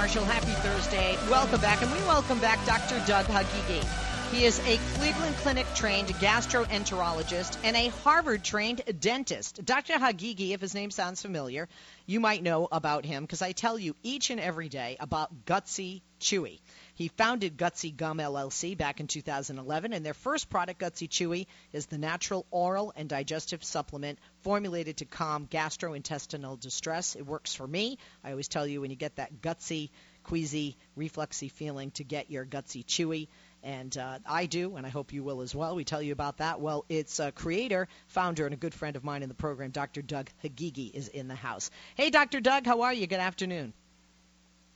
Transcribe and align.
Marshall. 0.00 0.24
Happy 0.24 0.52
Thursday. 0.66 1.18
Welcome 1.28 1.60
back, 1.60 1.82
and 1.82 1.92
we 1.92 1.98
welcome 1.98 2.38
back 2.38 2.64
Dr. 2.64 2.98
Doug 3.06 3.26
Haghighi. 3.26 3.84
He 4.32 4.46
is 4.46 4.58
a 4.60 4.78
Cleveland 4.94 5.36
Clinic 5.36 5.66
trained 5.74 6.08
gastroenterologist 6.08 7.58
and 7.64 7.76
a 7.76 7.88
Harvard 7.88 8.42
trained 8.42 8.80
dentist. 8.98 9.62
Dr. 9.62 9.98
Haghighi, 9.98 10.52
if 10.52 10.62
his 10.62 10.74
name 10.74 10.90
sounds 10.90 11.20
familiar, 11.20 11.68
you 12.06 12.18
might 12.18 12.42
know 12.42 12.66
about 12.72 13.04
him 13.04 13.24
because 13.24 13.42
I 13.42 13.52
tell 13.52 13.78
you 13.78 13.94
each 14.02 14.30
and 14.30 14.40
every 14.40 14.70
day 14.70 14.96
about 15.00 15.44
Gutsy 15.44 16.00
Chewy. 16.18 16.60
He 17.00 17.08
founded 17.08 17.56
Gutsy 17.56 17.96
Gum 17.96 18.18
LLC 18.18 18.76
back 18.76 19.00
in 19.00 19.06
2011, 19.06 19.94
and 19.94 20.04
their 20.04 20.12
first 20.12 20.50
product, 20.50 20.82
Gutsy 20.82 21.08
Chewy, 21.08 21.46
is 21.72 21.86
the 21.86 21.96
natural 21.96 22.44
oral 22.50 22.92
and 22.94 23.08
digestive 23.08 23.64
supplement 23.64 24.18
formulated 24.42 24.98
to 24.98 25.06
calm 25.06 25.46
gastrointestinal 25.46 26.60
distress. 26.60 27.16
It 27.16 27.24
works 27.24 27.54
for 27.54 27.66
me. 27.66 27.96
I 28.22 28.32
always 28.32 28.48
tell 28.48 28.66
you 28.66 28.82
when 28.82 28.90
you 28.90 28.98
get 28.98 29.16
that 29.16 29.40
gutsy, 29.40 29.88
queasy, 30.24 30.76
refluxy 30.94 31.50
feeling 31.50 31.90
to 31.92 32.04
get 32.04 32.30
your 32.30 32.44
Gutsy 32.44 32.84
Chewy 32.84 33.28
and 33.62 33.96
uh, 33.96 34.18
I 34.26 34.44
do, 34.44 34.76
and 34.76 34.84
I 34.84 34.90
hope 34.90 35.14
you 35.14 35.22
will 35.22 35.40
as 35.40 35.54
well. 35.54 35.76
We 35.76 35.84
tell 35.84 36.02
you 36.02 36.12
about 36.12 36.36
that. 36.36 36.60
Well, 36.60 36.84
its 36.90 37.18
uh, 37.18 37.30
creator, 37.30 37.88
founder, 38.08 38.44
and 38.44 38.52
a 38.52 38.58
good 38.58 38.74
friend 38.74 38.94
of 38.94 39.04
mine 39.04 39.22
in 39.22 39.30
the 39.30 39.34
program, 39.34 39.70
Dr. 39.70 40.02
Doug 40.02 40.28
Haghighi, 40.44 40.92
is 40.92 41.08
in 41.08 41.28
the 41.28 41.34
house. 41.34 41.70
Hey, 41.94 42.10
Dr. 42.10 42.40
Doug, 42.40 42.66
how 42.66 42.82
are 42.82 42.92
you? 42.92 43.06
Good 43.06 43.20
afternoon. 43.20 43.72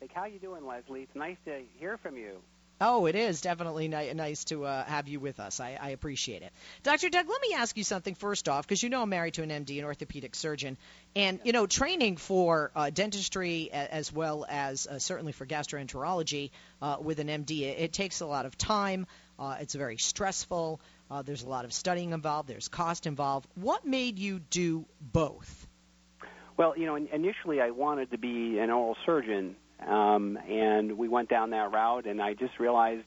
Hey, 0.00 0.08
how 0.12 0.26
you 0.26 0.38
doing, 0.38 0.66
Leslie? 0.66 1.02
It's 1.02 1.14
nice 1.14 1.36
to 1.44 1.62
hear 1.78 1.98
from 1.98 2.16
you. 2.16 2.40
Oh, 2.80 3.06
it 3.06 3.14
is 3.14 3.40
definitely 3.40 3.86
ni- 3.86 4.12
nice 4.14 4.44
to 4.46 4.64
uh, 4.64 4.84
have 4.84 5.06
you 5.06 5.20
with 5.20 5.38
us. 5.38 5.60
I, 5.60 5.78
I 5.80 5.90
appreciate 5.90 6.42
it. 6.42 6.52
Dr. 6.82 7.08
Doug, 7.08 7.28
let 7.28 7.40
me 7.40 7.54
ask 7.54 7.76
you 7.76 7.84
something 7.84 8.16
first 8.16 8.48
off, 8.48 8.66
because 8.66 8.82
you 8.82 8.90
know 8.90 9.02
I'm 9.02 9.08
married 9.08 9.34
to 9.34 9.42
an 9.42 9.50
MD, 9.50 9.78
an 9.78 9.84
orthopedic 9.84 10.34
surgeon. 10.34 10.76
And, 11.14 11.38
you 11.44 11.52
know, 11.52 11.66
training 11.66 12.16
for 12.16 12.72
uh, 12.74 12.90
dentistry 12.90 13.70
as 13.72 14.12
well 14.12 14.44
as 14.48 14.88
uh, 14.88 14.98
certainly 14.98 15.32
for 15.32 15.46
gastroenterology 15.46 16.50
uh, 16.82 16.96
with 17.00 17.20
an 17.20 17.28
MD, 17.28 17.62
it, 17.62 17.78
it, 17.78 17.92
takes 17.92 18.20
a 18.20 18.26
lot 18.26 18.44
of 18.44 18.58
time. 18.58 19.06
Uh, 19.38 19.56
it's 19.60 19.74
very 19.74 19.96
stressful. 19.96 20.80
Uh, 21.10 21.22
there's 21.22 21.44
a 21.44 21.48
lot 21.48 21.64
of 21.64 21.72
studying 21.72 22.12
involved. 22.12 22.48
There's 22.48 22.68
cost 22.68 23.06
involved. 23.06 23.48
What 23.54 23.86
made 23.86 24.18
you 24.18 24.40
do 24.40 24.84
both? 25.00 25.68
Well, 26.56 26.76
you 26.76 26.86
know, 26.86 26.96
initially 26.96 27.60
I 27.60 27.70
wanted 27.70 28.10
to 28.10 28.18
be 28.18 28.58
an 28.58 28.70
oral 28.70 28.96
surgeon 29.06 29.56
um, 29.86 30.38
and 30.48 30.96
we 30.96 31.08
went 31.08 31.28
down 31.28 31.50
that 31.50 31.72
route, 31.72 32.06
and 32.06 32.20
I 32.20 32.34
just 32.34 32.58
realized 32.58 33.04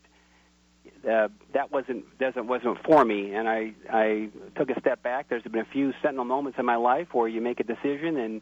uh, 1.09 1.27
that 1.53 1.71
wasn't 1.71 2.05
doesn't 2.17 2.47
wasn't 2.47 2.77
for 2.85 3.03
me, 3.03 3.33
and 3.33 3.47
I 3.47 3.73
I 3.89 4.29
took 4.55 4.69
a 4.69 4.79
step 4.79 5.03
back. 5.03 5.29
There's 5.29 5.43
been 5.43 5.61
a 5.61 5.71
few 5.71 5.93
sentinel 6.01 6.25
moments 6.25 6.59
in 6.59 6.65
my 6.65 6.75
life 6.75 7.07
where 7.13 7.27
you 7.27 7.41
make 7.41 7.59
a 7.59 7.63
decision, 7.63 8.17
and 8.17 8.41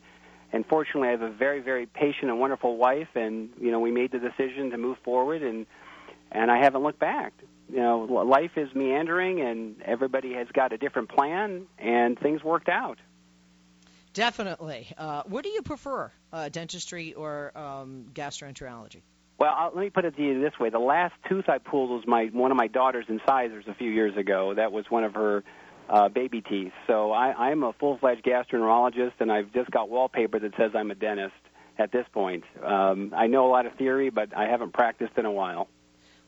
and 0.52 0.66
fortunately, 0.66 1.10
I 1.10 1.12
have 1.12 1.22
a 1.22 1.32
very 1.32 1.60
very 1.60 1.86
patient 1.86 2.30
and 2.30 2.40
wonderful 2.40 2.78
wife, 2.78 3.10
and 3.16 3.50
you 3.60 3.72
know 3.72 3.80
we 3.80 3.92
made 3.92 4.12
the 4.12 4.20
decision 4.20 4.72
to 4.72 4.78
move 4.78 4.98
forward, 5.04 5.44
and 5.44 5.66
and 6.32 6.52
I 6.52 6.60
haven't 6.60 6.84
looked 6.84 7.00
back. 7.00 7.34
You 7.70 7.78
know, 7.80 8.00
life 8.00 8.52
is 8.58 8.70
meandering, 8.76 9.42
and 9.42 9.82
everybody 9.82 10.34
has 10.34 10.48
got 10.54 10.72
a 10.72 10.78
different 10.78 11.10
plan, 11.10 11.66
and 11.80 12.20
things 12.20 12.44
worked 12.44 12.70
out. 12.70 13.00
Definitely. 14.16 14.88
Uh, 14.98 15.24
what 15.26 15.44
do 15.44 15.50
you 15.50 15.62
prefer, 15.62 16.10
uh, 16.32 16.48
dentistry 16.48 17.14
or 17.14 17.52
um, 17.54 18.06
gastroenterology? 18.14 19.02
Well, 19.38 19.54
I'll, 19.54 19.72
let 19.76 19.82
me 19.82 19.90
put 19.90 20.06
it 20.06 20.16
to 20.16 20.24
you 20.24 20.42
this 20.42 20.58
way: 20.58 20.70
the 20.70 20.80
last 20.80 21.14
tooth 21.28 21.50
I 21.50 21.58
pulled 21.58 21.90
was 21.90 22.04
my 22.08 22.28
one 22.32 22.50
of 22.50 22.56
my 22.56 22.68
daughter's 22.68 23.06
incisors 23.10 23.66
a 23.68 23.74
few 23.74 23.92
years 23.92 24.16
ago. 24.16 24.54
That 24.56 24.72
was 24.72 24.86
one 24.90 25.04
of 25.04 25.16
her 25.16 25.44
uh, 25.90 26.08
baby 26.08 26.42
teeth. 26.42 26.72
So 26.88 27.12
I, 27.12 27.50
I'm 27.50 27.64
a 27.64 27.74
full-fledged 27.74 28.24
gastroenterologist, 28.24 29.20
and 29.20 29.30
I've 29.30 29.52
just 29.52 29.70
got 29.70 29.90
wallpaper 29.90 30.40
that 30.40 30.54
says 30.58 30.72
I'm 30.74 30.92
a 30.92 30.96
dentist. 30.96 31.36
At 31.78 31.92
this 31.92 32.06
point, 32.14 32.46
um, 32.64 33.14
I 33.14 33.28
know 33.28 33.48
a 33.48 33.52
lot 33.52 33.66
of 33.66 33.74
theory, 33.74 34.10
but 34.10 34.30
I 34.34 34.48
haven't 34.48 34.72
practiced 34.72 35.18
in 35.18 35.26
a 35.26 35.32
while. 35.32 35.68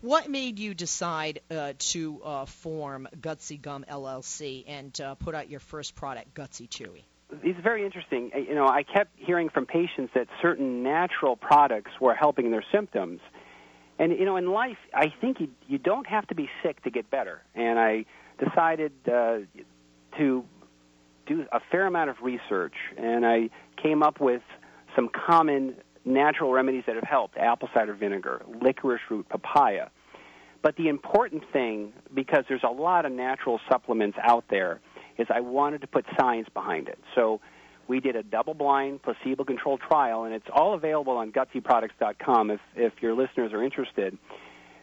What 0.02 0.30
made 0.30 0.60
you 0.60 0.74
decide 0.74 1.40
uh, 1.50 1.72
to 1.80 2.22
uh, 2.22 2.46
form 2.46 3.08
Gutsy 3.18 3.62
Gum 3.62 3.86
LLC 3.90 4.66
and 4.68 5.00
uh, 5.00 5.16
put 5.16 5.36
out 5.36 5.50
your 5.50 5.62
first 5.62 5.96
product, 5.96 6.34
Gutsy 6.34 6.68
Chewy? 6.68 7.04
It's 7.44 7.60
very 7.62 7.86
interesting. 7.86 8.32
You 8.36 8.56
know, 8.56 8.68
I 8.68 8.84
kept 8.84 9.12
hearing 9.18 9.50
from 9.50 9.66
patients 9.66 10.12
that 10.16 10.28
certain 10.42 10.84
natural 10.84 11.36
products 11.36 11.92
were 12.00 12.14
helping 12.14 12.52
their 12.52 12.64
symptoms. 12.72 13.20
And 14.00 14.12
you 14.12 14.26
know, 14.26 14.38
in 14.38 14.52
life, 14.52 14.78
I 14.94 15.12
think 15.22 15.40
you 15.40 15.50
you 15.68 15.78
don't 15.78 16.08
have 16.08 16.28
to 16.28 16.36
be 16.36 16.50
sick 16.64 16.82
to 16.84 16.92
get 16.92 17.10
better. 17.10 17.42
And 17.56 17.80
I 17.80 18.06
decided 18.38 18.92
uh, 19.08 19.40
to 20.18 20.46
do 21.26 21.46
a 21.52 21.60
fair 21.72 21.88
amount 21.88 22.10
of 22.10 22.18
research, 22.22 22.76
and 22.98 23.26
I 23.26 23.50
came 23.82 24.04
up 24.04 24.22
with 24.22 24.44
some 24.96 25.10
common 25.10 25.76
natural 26.06 26.54
remedies 26.54 26.84
that 26.86 26.96
have 26.96 27.04
helped: 27.04 27.38
apple 27.38 27.70
cider 27.74 27.94
vinegar, 27.94 28.44
licorice 28.62 29.02
root, 29.10 29.28
papaya. 29.30 29.90
But 30.62 30.76
the 30.76 30.88
important 30.88 31.44
thing, 31.52 31.94
because 32.14 32.44
there's 32.50 32.64
a 32.64 32.72
lot 32.72 33.06
of 33.06 33.12
natural 33.12 33.60
supplements 33.70 34.18
out 34.22 34.46
there, 34.50 34.80
is 35.18 35.28
I 35.30 35.42
wanted 35.42 35.82
to 35.82 35.88
put 35.88 36.06
science 36.20 36.48
behind 36.54 36.88
it. 36.88 37.00
So 37.16 37.40
we 37.88 38.00
did 38.00 38.16
a 38.16 38.24
double-blind, 38.24 39.02
placebo-controlled 39.04 39.82
trial, 39.82 40.26
and 40.26 40.34
it's 40.34 40.48
all 40.54 40.74
available 40.74 41.14
on 41.18 41.32
gutsyproducts.com 41.32 42.52
if, 42.52 42.60
if 42.76 42.94
your 43.02 43.14
listeners 43.14 43.54
are 43.54 43.64
interested. 43.64 44.18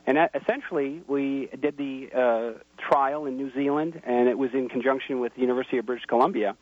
And 0.06 0.18
essentially, 0.34 1.02
we 1.06 1.48
did 1.60 1.76
the 1.76 2.08
uh, 2.14 2.58
trial 2.90 3.26
in 3.26 3.36
New 3.36 3.52
Zealand, 3.54 4.00
and 4.04 4.28
it 4.28 4.36
was 4.36 4.50
in 4.52 4.68
conjunction 4.68 5.20
with 5.20 5.34
the 5.34 5.40
University 5.40 5.78
of 5.78 5.86
British 5.86 6.04
Columbia, 6.06 6.56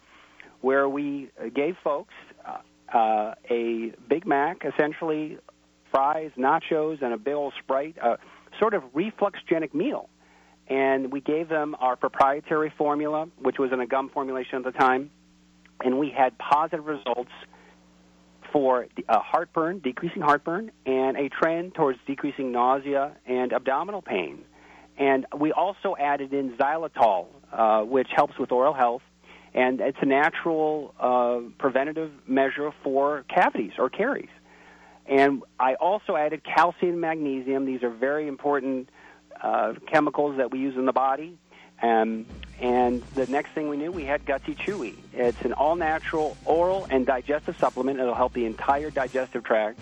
where 0.60 0.88
we 0.88 1.30
gave 1.52 1.76
folks 1.82 2.14
uh, 2.46 2.96
uh, 2.96 3.34
a 3.50 3.92
Big 4.08 4.26
Mac, 4.26 4.64
essentially 4.64 5.38
fries, 5.90 6.30
nachos, 6.38 7.02
and 7.02 7.12
a 7.12 7.18
big 7.18 7.34
old 7.34 7.52
Sprite, 7.58 7.96
a 7.98 8.16
sort 8.60 8.74
of 8.74 8.82
refluxogenic 8.94 9.74
meal 9.74 10.08
and 10.68 11.12
we 11.12 11.20
gave 11.20 11.48
them 11.48 11.76
our 11.78 11.96
proprietary 11.96 12.72
formula, 12.76 13.28
which 13.40 13.58
was 13.58 13.72
in 13.72 13.80
a 13.80 13.86
gum 13.86 14.08
formulation 14.08 14.56
at 14.56 14.64
the 14.64 14.78
time, 14.78 15.10
and 15.80 15.98
we 15.98 16.10
had 16.10 16.36
positive 16.38 16.86
results 16.86 17.30
for 18.52 18.86
uh, 19.08 19.18
heartburn, 19.18 19.80
decreasing 19.80 20.22
heartburn, 20.22 20.70
and 20.86 21.16
a 21.16 21.28
trend 21.28 21.74
towards 21.74 21.98
decreasing 22.06 22.52
nausea 22.52 23.16
and 23.26 23.52
abdominal 23.52 24.02
pain. 24.02 24.44
And 24.98 25.26
we 25.36 25.52
also 25.52 25.96
added 25.98 26.32
in 26.32 26.56
xylitol, 26.56 27.28
uh, 27.52 27.80
which 27.82 28.08
helps 28.14 28.38
with 28.38 28.52
oral 28.52 28.74
health, 28.74 29.02
and 29.54 29.80
it's 29.80 29.98
a 30.00 30.06
natural 30.06 30.94
uh, 31.00 31.40
preventative 31.58 32.12
measure 32.26 32.72
for 32.82 33.24
cavities 33.28 33.72
or 33.78 33.90
caries. 33.90 34.28
And 35.06 35.42
I 35.58 35.74
also 35.74 36.14
added 36.14 36.42
calcium 36.44 36.92
and 36.92 37.00
magnesium. 37.00 37.64
These 37.66 37.82
are 37.82 37.90
very 37.90 38.28
important 38.28 38.88
uh, 39.42 39.74
chemicals 39.86 40.36
that 40.36 40.50
we 40.50 40.60
use 40.60 40.76
in 40.76 40.86
the 40.86 40.92
body. 40.92 41.36
Um, 41.82 42.26
and 42.60 43.02
the 43.14 43.26
next 43.26 43.50
thing 43.50 43.68
we 43.68 43.76
knew, 43.76 43.90
we 43.90 44.04
had 44.04 44.24
Gutsy 44.24 44.56
Chewy. 44.56 44.94
It's 45.12 45.40
an 45.42 45.52
all 45.52 45.74
natural 45.74 46.36
oral 46.44 46.86
and 46.88 47.04
digestive 47.04 47.58
supplement. 47.58 47.98
It'll 47.98 48.14
help 48.14 48.34
the 48.34 48.46
entire 48.46 48.90
digestive 48.90 49.42
tract 49.42 49.80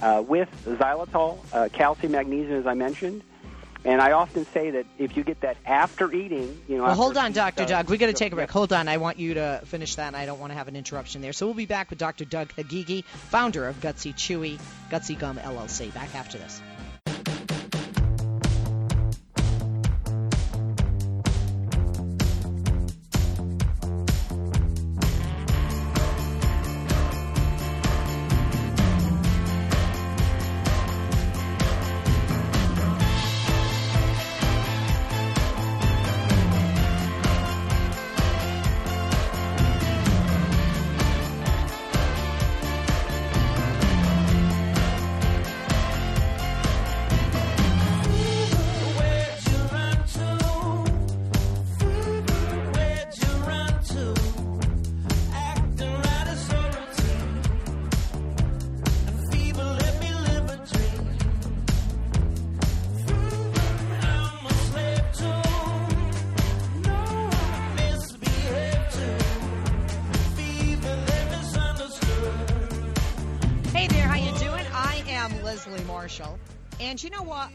uh, 0.00 0.22
with 0.26 0.48
xylitol, 0.64 1.38
uh, 1.52 1.68
calcium, 1.72 2.12
magnesium, 2.12 2.60
as 2.60 2.66
I 2.66 2.74
mentioned. 2.74 3.22
And 3.84 4.00
I 4.00 4.12
often 4.12 4.44
say 4.46 4.70
that 4.70 4.86
if 4.98 5.16
you 5.16 5.22
get 5.22 5.42
that 5.42 5.56
after 5.64 6.12
eating, 6.12 6.60
you 6.66 6.76
know. 6.76 6.84
Well, 6.84 6.94
hold 6.94 7.16
on, 7.16 7.30
Dr. 7.30 7.66
Doug. 7.66 7.88
We 7.88 7.98
got 7.98 8.06
to 8.06 8.14
take 8.14 8.32
a 8.32 8.34
break. 8.34 8.50
Hold 8.50 8.72
on. 8.72 8.88
I 8.88 8.96
want 8.96 9.18
you 9.18 9.34
to 9.34 9.62
finish 9.64 9.94
that, 9.94 10.08
and 10.08 10.16
I 10.16 10.26
don't 10.26 10.40
want 10.40 10.50
to 10.50 10.58
have 10.58 10.66
an 10.66 10.74
interruption 10.74 11.22
there. 11.22 11.32
So 11.32 11.46
we'll 11.46 11.54
be 11.54 11.66
back 11.66 11.90
with 11.90 11.98
Dr. 12.00 12.24
Doug 12.24 12.48
Haghighi, 12.54 13.04
founder 13.04 13.68
of 13.68 13.80
Gutsy 13.80 14.12
Chewy, 14.12 14.58
Gutsy 14.90 15.16
Gum 15.16 15.36
LLC. 15.36 15.94
Back 15.94 16.16
after 16.16 16.36
this. 16.36 16.60
Leslie 75.56 75.84
Marshall. 75.84 76.38
And 76.80 77.02
you 77.02 77.08
know 77.08 77.22
what? 77.22 77.50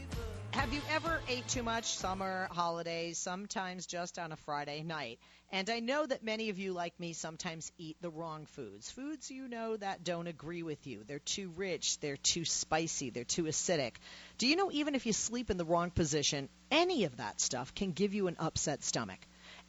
Have 0.54 0.72
you 0.72 0.80
ever 0.90 1.20
ate 1.28 1.46
too 1.46 1.62
much 1.62 1.84
summer 1.84 2.48
holidays, 2.50 3.16
sometimes 3.16 3.86
just 3.86 4.18
on 4.18 4.32
a 4.32 4.36
Friday 4.36 4.82
night? 4.82 5.20
And 5.52 5.70
I 5.70 5.78
know 5.78 6.04
that 6.04 6.24
many 6.24 6.48
of 6.48 6.58
you, 6.58 6.72
like 6.72 6.98
me, 6.98 7.12
sometimes 7.12 7.70
eat 7.78 7.96
the 8.00 8.10
wrong 8.10 8.46
foods. 8.46 8.90
Foods 8.90 9.30
you 9.30 9.46
know 9.46 9.76
that 9.76 10.02
don't 10.02 10.26
agree 10.26 10.64
with 10.64 10.84
you. 10.84 11.04
They're 11.06 11.20
too 11.20 11.52
rich, 11.54 12.00
they're 12.00 12.16
too 12.16 12.44
spicy, 12.44 13.10
they're 13.10 13.22
too 13.22 13.44
acidic. 13.44 13.92
Do 14.36 14.48
you 14.48 14.56
know 14.56 14.72
even 14.72 14.96
if 14.96 15.06
you 15.06 15.12
sleep 15.12 15.48
in 15.48 15.56
the 15.56 15.64
wrong 15.64 15.92
position, 15.92 16.48
any 16.72 17.04
of 17.04 17.18
that 17.18 17.40
stuff 17.40 17.72
can 17.72 17.92
give 17.92 18.14
you 18.14 18.26
an 18.26 18.34
upset 18.40 18.82
stomach? 18.82 19.20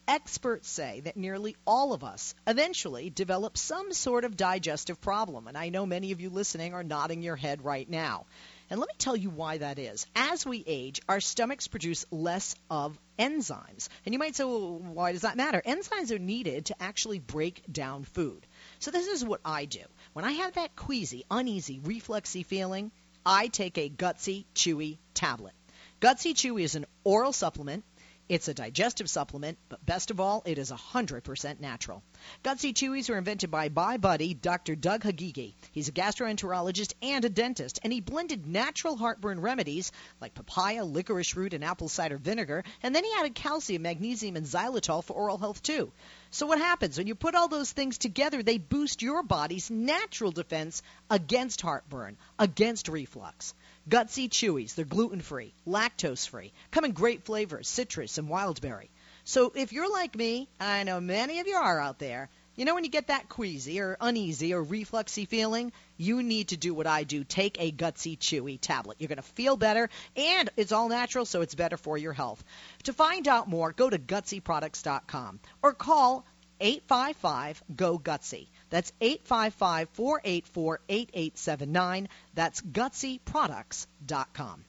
Experts 0.08 0.68
say 0.68 1.02
that 1.02 1.16
nearly 1.16 1.56
all 1.66 1.94
of 1.94 2.04
us 2.04 2.36
eventually 2.46 3.10
develop 3.10 3.58
some 3.58 3.94
sort 3.94 4.26
of 4.26 4.36
digestive 4.36 5.00
problem, 5.00 5.48
and 5.48 5.58
I 5.58 5.70
know 5.70 5.86
many 5.86 6.12
of 6.12 6.20
you 6.20 6.30
listening 6.30 6.74
are 6.74 6.84
nodding 6.84 7.22
your 7.22 7.38
head 7.38 7.64
right 7.64 7.90
now. 7.90 8.26
And 8.70 8.80
let 8.80 8.90
me 8.90 8.96
tell 8.98 9.16
you 9.16 9.30
why 9.30 9.60
that 9.60 9.80
is. 9.80 10.06
As 10.16 10.46
we 10.46 10.64
age, 10.66 11.02
our 11.08 11.20
stomachs 11.20 11.68
produce 11.68 12.06
less 12.12 12.56
of 12.70 12.98
enzymes. 13.20 13.88
And 14.06 14.14
you 14.14 14.20
might 14.20 14.36
say, 14.36 14.44
well, 14.44 14.80
why 14.80 15.12
does 15.12 15.22
that 15.22 15.38
matter? 15.38 15.62
Enzymes 15.66 16.12
are 16.12 16.20
needed 16.20 16.66
to 16.66 16.82
actually 16.82 17.20
break 17.20 17.62
down 17.72 18.04
food. 18.04 18.46
So 18.80 18.92
this 18.92 19.08
is 19.08 19.24
what 19.24 19.42
I 19.46 19.66
do. 19.66 19.84
When 20.14 20.26
I 20.26 20.32
have 20.32 20.54
that 20.56 20.76
queasy, 20.76 21.24
uneasy, 21.30 21.80
reflexy 21.80 22.46
feeling, 22.46 22.92
I 23.26 23.48
take 23.48 23.78
a 23.78 23.90
Gutsy 23.90 24.46
Chewy 24.56 24.98
tablet. 25.14 25.54
Gutsy 26.02 26.34
Chewy 26.34 26.64
is 26.64 26.76
an 26.76 26.86
oral 27.04 27.32
supplement 27.32 27.86
it's 28.30 28.48
a 28.48 28.54
digestive 28.54 29.10
supplement, 29.10 29.58
but 29.68 29.86
best 29.86 30.10
of 30.10 30.20
all, 30.20 30.44
it 30.46 30.58
is 30.58 30.72
100% 30.72 31.60
natural. 31.60 32.02
Gutsy 32.44 32.74
Chewies 32.74 33.10
were 33.10 33.18
invented 33.18 33.52
by 33.52 33.70
my 33.70 33.98
buddy, 33.98 34.34
Dr. 34.34 34.76
Doug 34.76 35.04
Haghighi. 35.04 35.56
He's 35.72 35.90
a 35.90 35.92
gastroenterologist 35.92 36.94
and 37.02 37.26
a 37.26 37.30
dentist, 37.30 37.80
and 37.84 37.92
he 37.92 38.00
blended 38.00 38.48
natural 38.48 38.96
heartburn 38.96 39.42
remedies 39.42 39.92
like 40.22 40.34
papaya, 40.34 40.86
licorice 40.86 41.36
root, 41.36 41.54
and 41.54 41.64
apple 41.64 41.90
cider 41.90 42.18
vinegar, 42.18 42.64
and 42.82 42.96
then 42.96 43.04
he 43.04 43.12
added 43.20 43.36
calcium, 43.36 43.82
magnesium, 43.82 44.38
and 44.38 44.46
xylitol 44.46 45.04
for 45.04 45.14
oral 45.14 45.38
health 45.38 45.62
too. 45.62 45.92
So 46.32 46.48
what 46.48 46.60
happens 46.60 46.98
when 46.98 47.08
you 47.08 47.16
put 47.16 47.36
all 47.36 47.50
those 47.50 47.72
things 47.72 47.98
together? 47.98 48.42
They 48.42 48.58
boost 48.58 49.02
your 49.02 49.22
body's 49.22 49.70
natural 49.70 50.32
defense 50.32 50.82
against 51.10 51.62
heartburn, 51.62 52.18
against 52.40 52.88
reflux. 52.88 53.54
Gutsy 53.90 54.30
Chewies, 54.30 54.76
they're 54.76 54.86
gluten 54.86 55.22
free, 55.22 55.54
lactose 55.68 56.28
free, 56.28 56.54
come 56.72 56.86
in 56.86 56.92
great 56.92 57.26
flavors, 57.26 57.68
citrus 57.68 58.18
and 58.18 58.30
wildberry. 58.30 58.90
So 59.26 59.52
if 59.56 59.74
you're 59.74 59.92
like 59.92 60.16
me, 60.16 60.48
I 60.60 60.84
know 60.84 61.02
many 61.02 61.40
of 61.40 61.48
you 61.48 61.56
are 61.56 61.80
out 61.80 62.00
there, 62.00 62.30
you 62.56 62.66
know 62.66 62.76
when 62.76 62.84
you 62.84 62.90
get 62.92 63.08
that 63.08 63.30
queasy 63.30 63.80
or 63.82 63.98
uneasy 64.00 64.54
or 64.54 64.64
refluxy 64.64 65.28
feeling, 65.28 65.72
you 65.98 66.22
need 66.22 66.50
to 66.50 66.58
do 66.58 66.74
what 66.74 66.86
I 66.86 67.04
do. 67.04 67.24
Take 67.24 67.60
a 67.60 67.72
Gutsy 67.72 68.18
Chewy 68.18 68.60
tablet. 68.62 68.98
You're 69.00 69.08
going 69.08 69.18
to 69.18 69.24
feel 69.24 69.58
better, 69.58 69.90
and 70.16 70.50
it's 70.56 70.72
all 70.72 70.88
natural, 70.88 71.26
so 71.26 71.42
it's 71.42 71.56
better 71.56 71.78
for 71.78 71.98
your 71.98 72.14
health. 72.14 72.44
To 72.84 72.94
find 72.94 73.28
out 73.28 73.50
more, 73.50 73.72
go 73.72 73.90
to 73.90 73.98
gutsyproducts.com 73.98 75.40
or 75.64 75.74
call 75.74 76.26
855 76.60 77.64
GO 77.76 77.98
GUTSY. 77.98 78.48
That's 78.74 78.92
855 79.00 79.88
484 79.90 80.80
8879. 80.90 82.10
That's 82.34 82.60
gutsyproducts.com. 82.60 84.66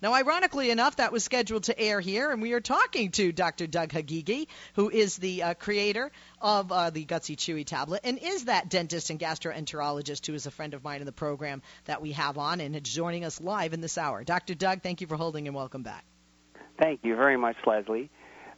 Now, 0.00 0.14
ironically 0.14 0.70
enough, 0.70 0.96
that 0.96 1.12
was 1.12 1.24
scheduled 1.24 1.64
to 1.64 1.78
air 1.78 2.00
here, 2.00 2.30
and 2.30 2.40
we 2.40 2.54
are 2.54 2.62
talking 2.62 3.10
to 3.10 3.30
Dr. 3.30 3.66
Doug 3.66 3.90
Haghighi, 3.90 4.46
who 4.76 4.88
is 4.88 5.18
the 5.18 5.42
uh, 5.42 5.52
creator 5.52 6.10
of 6.40 6.72
uh, 6.72 6.88
the 6.88 7.04
Gutsy 7.04 7.36
Chewy 7.36 7.66
tablet 7.66 8.00
and 8.02 8.18
is 8.18 8.46
that 8.46 8.70
dentist 8.70 9.10
and 9.10 9.20
gastroenterologist 9.20 10.26
who 10.26 10.32
is 10.32 10.46
a 10.46 10.50
friend 10.50 10.72
of 10.72 10.82
mine 10.82 11.00
in 11.00 11.06
the 11.06 11.12
program 11.12 11.60
that 11.84 12.00
we 12.00 12.12
have 12.12 12.38
on 12.38 12.62
and 12.62 12.74
is 12.74 12.82
joining 12.82 13.26
us 13.26 13.42
live 13.42 13.74
in 13.74 13.82
this 13.82 13.98
hour. 13.98 14.24
Dr. 14.24 14.54
Doug, 14.54 14.82
thank 14.82 15.02
you 15.02 15.06
for 15.06 15.16
holding 15.16 15.46
and 15.46 15.54
welcome 15.54 15.82
back. 15.82 16.06
Thank 16.78 17.00
you 17.02 17.14
very 17.14 17.36
much, 17.36 17.56
Leslie. 17.66 18.08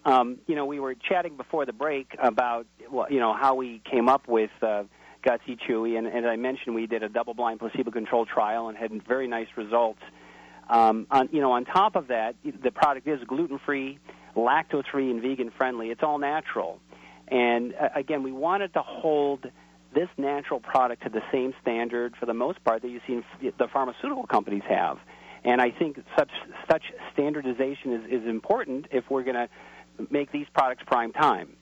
Um, 0.05 0.39
you 0.47 0.55
know, 0.55 0.65
we 0.65 0.81
were 0.81 0.95
chatting 0.95 1.37
before 1.37 1.67
the 1.67 1.73
break 1.73 2.17
about 2.19 2.67
you 3.11 3.21
know 3.21 3.35
how 3.35 3.55
we 3.55 3.81
came 3.91 4.09
up 4.09 4.27
with 4.27 4.51
uh, 4.63 4.85
Gutsy 5.25 5.59
Chewy, 5.69 5.99
and, 5.99 6.07
and 6.07 6.25
as 6.25 6.31
I 6.31 6.37
mentioned, 6.37 6.75
we 6.75 6.87
did 6.87 7.03
a 7.03 7.09
double-blind 7.09 7.61
placebo-controlled 7.61 8.29
trial 8.29 8.69
and 8.69 8.79
had 8.79 8.91
very 9.07 9.29
nice 9.29 9.49
results. 9.57 10.01
Um, 10.69 11.07
on, 11.11 11.29
you 11.33 11.41
know, 11.41 11.53
on 11.53 11.65
top 11.65 11.97
of 11.97 12.09
that, 12.09 12.37
the 12.45 12.71
product 12.71 13.07
is 13.09 13.21
gluten-free, 13.27 13.99
lactose-free, 14.37 15.11
and 15.11 15.21
vegan-friendly. 15.21 15.91
It's 15.91 16.03
all 16.03 16.19
natural, 16.19 16.81
and 17.29 17.75
uh, 17.75 17.89
again, 17.95 18.23
we 18.23 18.33
wanted 18.33 18.73
to 18.75 18.83
hold 18.83 19.51
this 19.95 20.09
natural 20.17 20.61
product 20.61 21.03
to 21.03 21.09
the 21.09 21.23
same 21.33 21.53
standard 21.61 22.15
for 22.19 22.25
the 22.25 22.35
most 22.35 22.63
part 22.65 22.83
that 22.83 22.89
you 22.89 23.01
see 23.07 23.21
the 23.59 23.69
pharmaceutical 23.69 24.27
companies 24.27 24.63
have. 24.69 24.99
And 25.43 25.61
I 25.61 25.71
think 25.71 25.99
such 26.19 26.31
such 26.71 26.83
standardization 27.13 27.93
is, 27.95 28.23
is 28.23 28.29
important 28.29 28.87
if 28.91 29.05
we're 29.11 29.25
going 29.25 29.37
to 29.37 29.49
make 30.11 30.33
these 30.33 30.47
products 30.55 30.83
prime 30.87 31.13
time. 31.13 31.57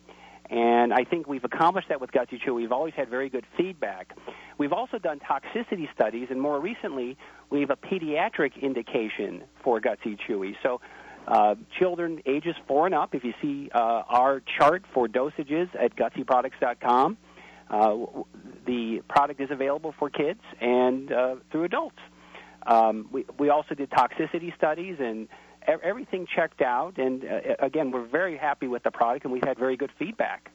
And 0.51 0.95
I 0.95 1.05
think 1.05 1.29
we've 1.29 1.45
accomplished 1.45 1.89
that 1.91 2.01
with 2.01 2.11
Gutsy 2.11 2.41
Chewy. 2.41 2.57
We've 2.57 2.73
always 2.73 2.95
had 2.95 3.11
very 3.11 3.29
good 3.29 3.45
feedback. 3.57 4.17
We've 4.57 4.73
also 4.73 4.99
done 4.99 5.21
toxicity 5.21 5.93
studies, 5.95 6.29
and 6.31 6.41
more 6.41 6.59
recently, 6.59 7.19
we 7.51 7.61
have 7.61 7.71
a 7.71 7.77
pediatric 7.77 8.61
indication 8.61 9.45
for 9.63 9.81
Gutsy 9.81 10.19
Chewy. 10.27 10.55
So, 10.63 10.81
uh, 11.27 11.57
children 11.79 12.23
ages 12.25 12.55
four 12.67 12.87
and 12.87 12.95
up, 12.95 13.15
if 13.15 13.23
you 13.23 13.35
see 13.43 13.71
uh, 13.75 13.79
our 14.09 14.41
chart 14.59 14.85
for 14.95 15.07
dosages 15.07 15.69
at 15.79 15.95
gutsyproducts.com, 15.95 17.19
uh, 17.69 17.97
the 18.67 19.03
product 19.11 19.39
is 19.39 19.51
available 19.51 19.95
for 19.99 20.09
kids 20.09 20.41
and 20.63 21.13
uh, 21.13 21.37
through 21.53 21.65
adults. 21.65 21.99
Um, 22.67 23.09
we, 23.13 23.27
we 23.39 23.51
also 23.51 23.75
did 23.75 23.91
toxicity 23.91 24.57
studies 24.57 24.97
and 25.01 25.29
everything 25.69 26.27
checked 26.27 26.63
out, 26.63 26.99
and 26.99 27.25
uh, 27.25 27.57
again, 27.59 27.91
we're 27.91 28.07
very 28.07 28.37
happy 28.37 28.69
with 28.69 28.83
the 28.83 28.91
product, 28.91 29.25
and 29.25 29.33
we've 29.33 29.45
had 29.45 29.59
very 29.59 29.77
good 29.77 29.91
feedback. 29.99 30.51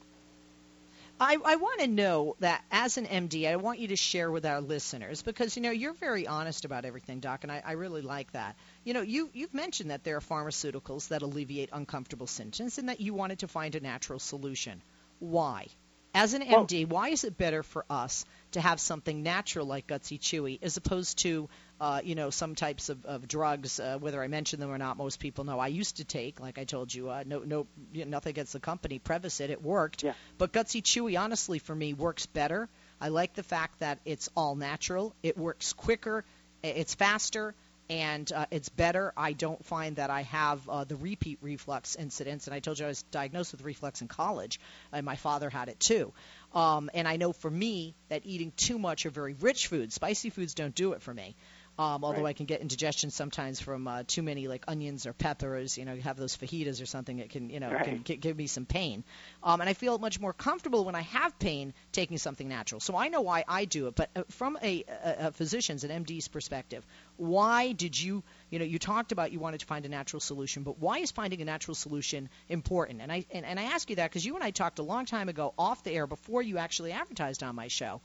I, 1.19 1.38
I 1.45 1.56
want 1.57 1.80
to 1.80 1.88
know 1.88 2.36
that 2.39 2.63
as 2.71 2.98
an 2.98 3.06
MD, 3.06 3.48
I 3.48 3.56
want 3.57 3.80
you 3.80 3.89
to 3.89 3.95
share 3.95 4.31
with 4.31 4.45
our 4.45 4.60
listeners 4.60 5.21
because 5.21 5.56
you 5.56 5.62
know 5.62 5.71
you're 5.71 5.94
very 5.94 6.27
honest 6.27 6.65
about 6.65 6.86
everything, 6.86 7.19
Doc, 7.19 7.44
and 7.44 7.51
I, 7.51 7.62
I 7.65 7.71
really 7.74 8.01
like 8.01 8.31
that. 8.31 8.56
You 8.83 8.94
know, 8.94 9.01
you 9.01 9.30
you've 9.33 9.54
mentioned 9.54 9.92
that 9.92 10.04
there 10.04 10.18
are 10.18 10.21
pharmaceuticals 10.21 11.10
that 11.10 11.21
alleviate 11.21 11.69
uncomfortable 11.71 12.27
symptoms, 12.27 12.77
and 12.77 12.89
that 12.89 13.00
you 13.00 13.13
wanted 13.13 13.39
to 13.39 13.48
find 13.48 13.75
a 13.75 13.80
natural 13.80 14.19
solution. 14.19 14.81
Why? 15.19 15.68
As 16.13 16.33
an 16.33 16.44
MD, 16.44 16.88
well, 16.88 17.01
why 17.01 17.10
is 17.10 17.24
it 17.24 17.38
better 17.38 17.63
for 17.63 17.86
us 17.89 18.25
to 18.51 18.62
have 18.62 18.80
something 18.80 19.24
natural 19.24 19.65
like 19.65 19.88
Gutsy 19.88 20.19
Chewy 20.19 20.60
as 20.62 20.77
opposed 20.77 21.19
to, 21.19 21.50
uh, 21.81 22.01
you 22.04 22.13
know, 22.13 22.30
some 22.30 22.54
types 22.54 22.89
of, 22.89 23.04
of 23.06 23.27
drugs, 23.27 23.80
uh, 23.80 23.97
whether 23.99 24.21
I 24.21 24.28
mention 24.28 24.59
them 24.59 24.69
or 24.69 24.78
not, 24.78 24.95
most 24.95 25.19
people 25.19 25.44
know. 25.44 25.59
I 25.59 25.68
used 25.68 25.97
to 25.97 26.04
take, 26.04 26.40
like 26.40 26.59
I 26.59 26.66
told 26.66 26.94
you, 26.94 27.09
uh, 27.09 27.23
no, 27.26 27.40
no, 27.40 27.66
you 27.94 28.06
know, 28.06 28.11
nothing 28.11 28.31
against 28.31 28.54
the 28.54 28.59
company, 28.59 28.99
Prevacid, 28.99 29.49
it 29.49 29.64
worked. 29.64 30.04
Yeah. 30.04 30.14
But 30.38 30.52
Gutsy 30.52 30.83
Chewy, 30.83 31.19
honestly, 31.19 31.57
for 31.57 31.76
me, 31.76 31.94
works 31.94 32.28
better. 32.28 32.69
I 33.02 33.09
like 33.09 33.33
the 33.33 33.44
fact 33.44 33.80
that 33.80 33.99
it's 34.06 34.30
all 34.38 34.56
natural. 34.56 35.16
It 35.23 35.38
works 35.38 35.73
quicker. 35.73 36.26
It's 36.61 36.94
faster 36.95 37.56
and 37.90 38.31
uh, 38.31 38.45
it's 38.52 38.69
better. 38.69 39.13
I 39.18 39.33
don't 39.33 39.63
find 39.66 39.97
that 39.97 40.09
I 40.09 40.23
have 40.23 40.68
uh, 40.69 40.83
the 40.83 40.95
repeat 40.95 41.40
reflux 41.42 41.95
incidents. 41.95 42.47
And 42.47 42.54
I 42.54 42.59
told 42.59 42.80
you 42.80 42.85
I 42.85 42.90
was 42.90 43.04
diagnosed 43.04 43.52
with 43.52 43.61
reflux 43.61 44.02
in 44.02 44.07
college, 44.07 44.59
and 44.92 45.06
my 45.06 45.16
father 45.16 45.49
had 45.49 45.69
it 45.69 45.80
too. 45.80 46.13
Um, 46.54 46.90
and 46.94 47.07
I 47.07 47.18
know 47.18 47.33
for 47.33 47.49
me 47.49 47.95
that 48.09 48.21
eating 48.25 48.54
too 48.56 48.80
much 48.80 49.06
of 49.06 49.13
very 49.13 49.33
rich 49.33 49.68
foods, 49.68 49.95
spicy 49.95 50.30
foods 50.30 50.54
don't 50.54 50.75
do 50.75 50.94
it 50.94 51.02
for 51.02 51.13
me. 51.13 51.35
Um, 51.80 52.03
although 52.03 52.21
right. 52.21 52.30
I 52.30 52.33
can 52.33 52.45
get 52.45 52.61
indigestion 52.61 53.09
sometimes 53.09 53.59
from 53.59 53.87
uh, 53.87 54.03
too 54.06 54.21
many 54.21 54.47
like 54.47 54.63
onions 54.68 55.07
or 55.07 55.13
peppers, 55.13 55.75
you 55.75 55.85
know, 55.85 55.94
you 55.94 56.03
have 56.03 56.18
those 56.18 56.37
fajitas 56.37 56.83
or 56.83 56.85
something 56.85 57.18
that 57.18 57.31
can, 57.31 57.49
you 57.49 57.59
know, 57.59 57.71
right. 57.71 57.83
can, 57.83 58.03
can 58.03 58.19
give 58.19 58.37
me 58.37 58.45
some 58.45 58.68
pain. 58.68 59.03
Um, 59.42 59.59
and 59.59 59.68
I 59.68 59.73
feel 59.73 59.97
much 59.97 60.19
more 60.19 60.33
comfortable 60.33 60.85
when 60.85 60.94
I 60.94 61.01
have 61.01 61.39
pain 61.39 61.73
taking 61.92 62.19
something 62.19 62.47
natural. 62.47 62.80
So 62.80 62.95
I 62.95 63.07
know 63.07 63.21
why 63.21 63.44
I 63.47 63.65
do 63.65 63.87
it. 63.87 63.95
But 63.95 64.11
uh, 64.15 64.21
from 64.30 64.59
a, 64.61 64.85
a, 64.87 65.27
a 65.27 65.31
physician's, 65.31 65.83
an 65.83 66.06
MD's 66.06 66.27
perspective, 66.27 66.85
why 67.18 67.71
did 67.71 67.99
you, 67.99 68.21
you 68.51 68.59
know, 68.59 68.65
you 68.65 68.77
talked 68.77 69.11
about 69.11 69.31
you 69.31 69.39
wanted 69.39 69.61
to 69.61 69.65
find 69.65 69.83
a 69.87 69.89
natural 69.89 70.19
solution, 70.19 70.61
but 70.61 70.77
why 70.77 70.99
is 70.99 71.09
finding 71.09 71.42
a 71.42 71.45
natural 71.45 71.73
solution 71.73 72.30
important? 72.49 73.01
And 73.01 73.11
I 73.11 73.25
and, 73.31 73.47
and 73.47 73.59
I 73.59 73.63
ask 73.63 73.89
you 73.89 73.95
that 73.95 74.11
because 74.11 74.23
you 74.23 74.35
and 74.35 74.44
I 74.44 74.51
talked 74.51 74.77
a 74.77 74.83
long 74.83 75.06
time 75.06 75.27
ago 75.27 75.56
off 75.57 75.83
the 75.83 75.92
air 75.92 76.06
before 76.06 76.44
you 76.44 76.59
actually 76.59 76.92
advertised 76.92 77.42
on 77.42 77.56
my 77.56 77.68
show 77.68 77.99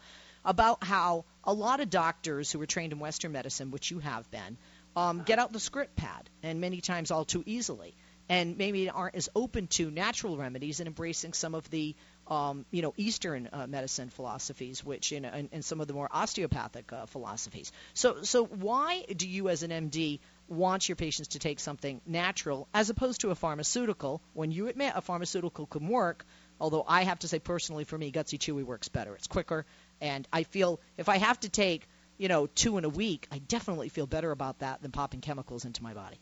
about 0.44 0.82
how 0.82 1.24
a 1.48 1.52
lot 1.52 1.80
of 1.80 1.88
doctors 1.88 2.52
who 2.52 2.60
are 2.60 2.66
trained 2.66 2.92
in 2.92 2.98
Western 2.98 3.32
medicine, 3.32 3.70
which 3.70 3.90
you 3.90 4.00
have 4.00 4.30
been, 4.30 4.58
um, 4.94 5.22
get 5.24 5.38
out 5.38 5.50
the 5.50 5.58
script 5.58 5.96
pad, 5.96 6.28
and 6.42 6.60
many 6.60 6.82
times 6.82 7.10
all 7.10 7.24
too 7.24 7.42
easily, 7.46 7.94
and 8.28 8.58
maybe 8.58 8.90
aren't 8.90 9.14
as 9.14 9.30
open 9.34 9.66
to 9.68 9.90
natural 9.90 10.36
remedies 10.36 10.80
and 10.80 10.86
embracing 10.86 11.32
some 11.32 11.54
of 11.54 11.68
the 11.70 11.96
um, 12.26 12.66
you 12.70 12.82
know 12.82 12.92
Eastern 12.98 13.48
uh, 13.50 13.66
medicine 13.66 14.10
philosophies, 14.10 14.84
which 14.84 15.10
you 15.10 15.20
know, 15.20 15.30
and, 15.32 15.48
and, 15.50 15.64
some 15.64 15.80
of 15.80 15.86
the 15.86 15.94
more 15.94 16.10
osteopathic 16.12 16.92
uh, 16.92 17.06
philosophies. 17.06 17.72
So, 17.94 18.22
so 18.24 18.44
why 18.44 19.06
do 19.16 19.26
you, 19.26 19.48
as 19.48 19.62
an 19.62 19.70
MD, 19.70 20.20
want 20.48 20.86
your 20.86 20.96
patients 20.96 21.28
to 21.28 21.38
take 21.38 21.60
something 21.60 22.02
natural 22.04 22.68
as 22.74 22.90
opposed 22.90 23.22
to 23.22 23.30
a 23.30 23.34
pharmaceutical? 23.34 24.20
When 24.34 24.50
you 24.50 24.68
admit 24.68 24.92
a 24.94 25.00
pharmaceutical 25.00 25.64
can 25.64 25.88
work, 25.88 26.26
although 26.60 26.84
I 26.86 27.04
have 27.04 27.20
to 27.20 27.28
say 27.28 27.38
personally, 27.38 27.84
for 27.84 27.96
me, 27.96 28.12
Gutsy 28.12 28.38
Chewy 28.38 28.64
works 28.64 28.88
better. 28.88 29.14
It's 29.14 29.26
quicker, 29.26 29.64
and 30.00 30.26
I 30.32 30.42
feel 30.42 30.80
if 30.96 31.08
I 31.08 31.18
have 31.18 31.40
to 31.40 31.48
take 31.48 31.88
you 32.18 32.28
know, 32.28 32.46
two 32.46 32.76
in 32.76 32.84
a 32.84 32.88
week, 32.88 33.26
I 33.32 33.38
definitely 33.38 33.88
feel 33.88 34.06
better 34.06 34.32
about 34.32 34.58
that 34.58 34.82
than 34.82 34.90
popping 34.90 35.20
chemicals 35.20 35.64
into 35.64 35.82
my 35.82 35.94
body. 35.94 36.20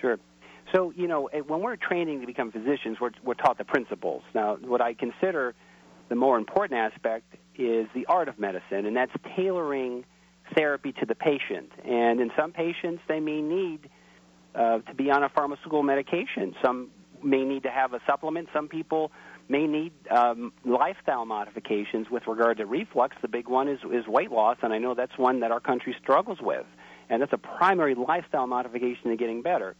Sure. 0.00 0.18
So, 0.72 0.92
you 0.94 1.08
know, 1.08 1.26
eh, 1.26 1.40
when 1.40 1.60
we're 1.60 1.76
training 1.76 2.20
to 2.20 2.26
become 2.26 2.52
physicians, 2.52 2.98
we're, 3.00 3.10
we're 3.24 3.34
taught 3.34 3.58
the 3.58 3.64
principles. 3.64 4.22
Now, 4.34 4.56
what 4.56 4.80
I 4.80 4.94
consider 4.94 5.54
the 6.08 6.14
more 6.14 6.36
important 6.36 6.78
aspect 6.78 7.34
is 7.56 7.86
the 7.94 8.06
art 8.06 8.28
of 8.28 8.38
medicine, 8.38 8.86
and 8.86 8.96
that's 8.96 9.12
tailoring 9.34 10.04
therapy 10.54 10.92
to 10.92 11.06
the 11.06 11.14
patient. 11.14 11.70
And 11.84 12.20
in 12.20 12.30
some 12.38 12.52
patients, 12.52 13.02
they 13.08 13.20
may 13.20 13.40
need 13.40 13.88
uh, 14.54 14.78
to 14.78 14.94
be 14.94 15.10
on 15.10 15.22
a 15.22 15.28
pharmaceutical 15.28 15.82
medication. 15.82 16.54
Some 16.62 16.90
may 17.22 17.44
need 17.44 17.62
to 17.62 17.70
have 17.70 17.94
a 17.94 18.00
supplement. 18.06 18.48
Some 18.52 18.68
people 18.68 19.10
may 19.50 19.66
need 19.66 19.92
um, 20.10 20.52
lifestyle 20.64 21.26
modifications 21.26 22.08
with 22.08 22.26
regard 22.26 22.58
to 22.58 22.66
reflux. 22.66 23.16
The 23.20 23.28
big 23.28 23.48
one 23.48 23.68
is, 23.68 23.80
is 23.92 24.06
weight 24.06 24.30
loss, 24.30 24.58
and 24.62 24.72
I 24.72 24.78
know 24.78 24.94
that's 24.94 25.18
one 25.18 25.40
that 25.40 25.50
our 25.50 25.60
country 25.60 25.94
struggles 26.00 26.38
with. 26.40 26.64
And 27.08 27.20
that's 27.20 27.32
a 27.32 27.38
primary 27.38 27.96
lifestyle 27.96 28.46
modification 28.46 29.10
to 29.10 29.16
getting 29.16 29.42
better. 29.42 29.74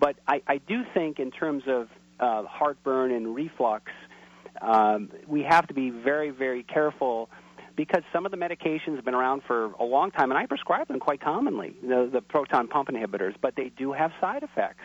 But 0.00 0.16
I, 0.26 0.42
I 0.48 0.58
do 0.58 0.82
think, 0.92 1.20
in 1.20 1.30
terms 1.30 1.62
of 1.68 1.88
uh, 2.18 2.42
heartburn 2.48 3.12
and 3.12 3.34
reflux, 3.34 3.84
um, 4.60 5.10
we 5.28 5.44
have 5.44 5.68
to 5.68 5.74
be 5.74 5.90
very, 5.90 6.30
very 6.30 6.64
careful 6.64 7.30
because 7.76 8.02
some 8.12 8.26
of 8.26 8.32
the 8.32 8.36
medications 8.36 8.96
have 8.96 9.04
been 9.04 9.14
around 9.14 9.42
for 9.46 9.66
a 9.74 9.84
long 9.84 10.10
time, 10.10 10.32
and 10.32 10.38
I 10.38 10.46
prescribe 10.46 10.88
them 10.88 10.98
quite 10.98 11.20
commonly, 11.20 11.76
the, 11.80 12.10
the 12.12 12.20
proton 12.20 12.66
pump 12.66 12.88
inhibitors, 12.88 13.34
but 13.40 13.54
they 13.54 13.70
do 13.78 13.92
have 13.92 14.10
side 14.20 14.42
effects. 14.42 14.82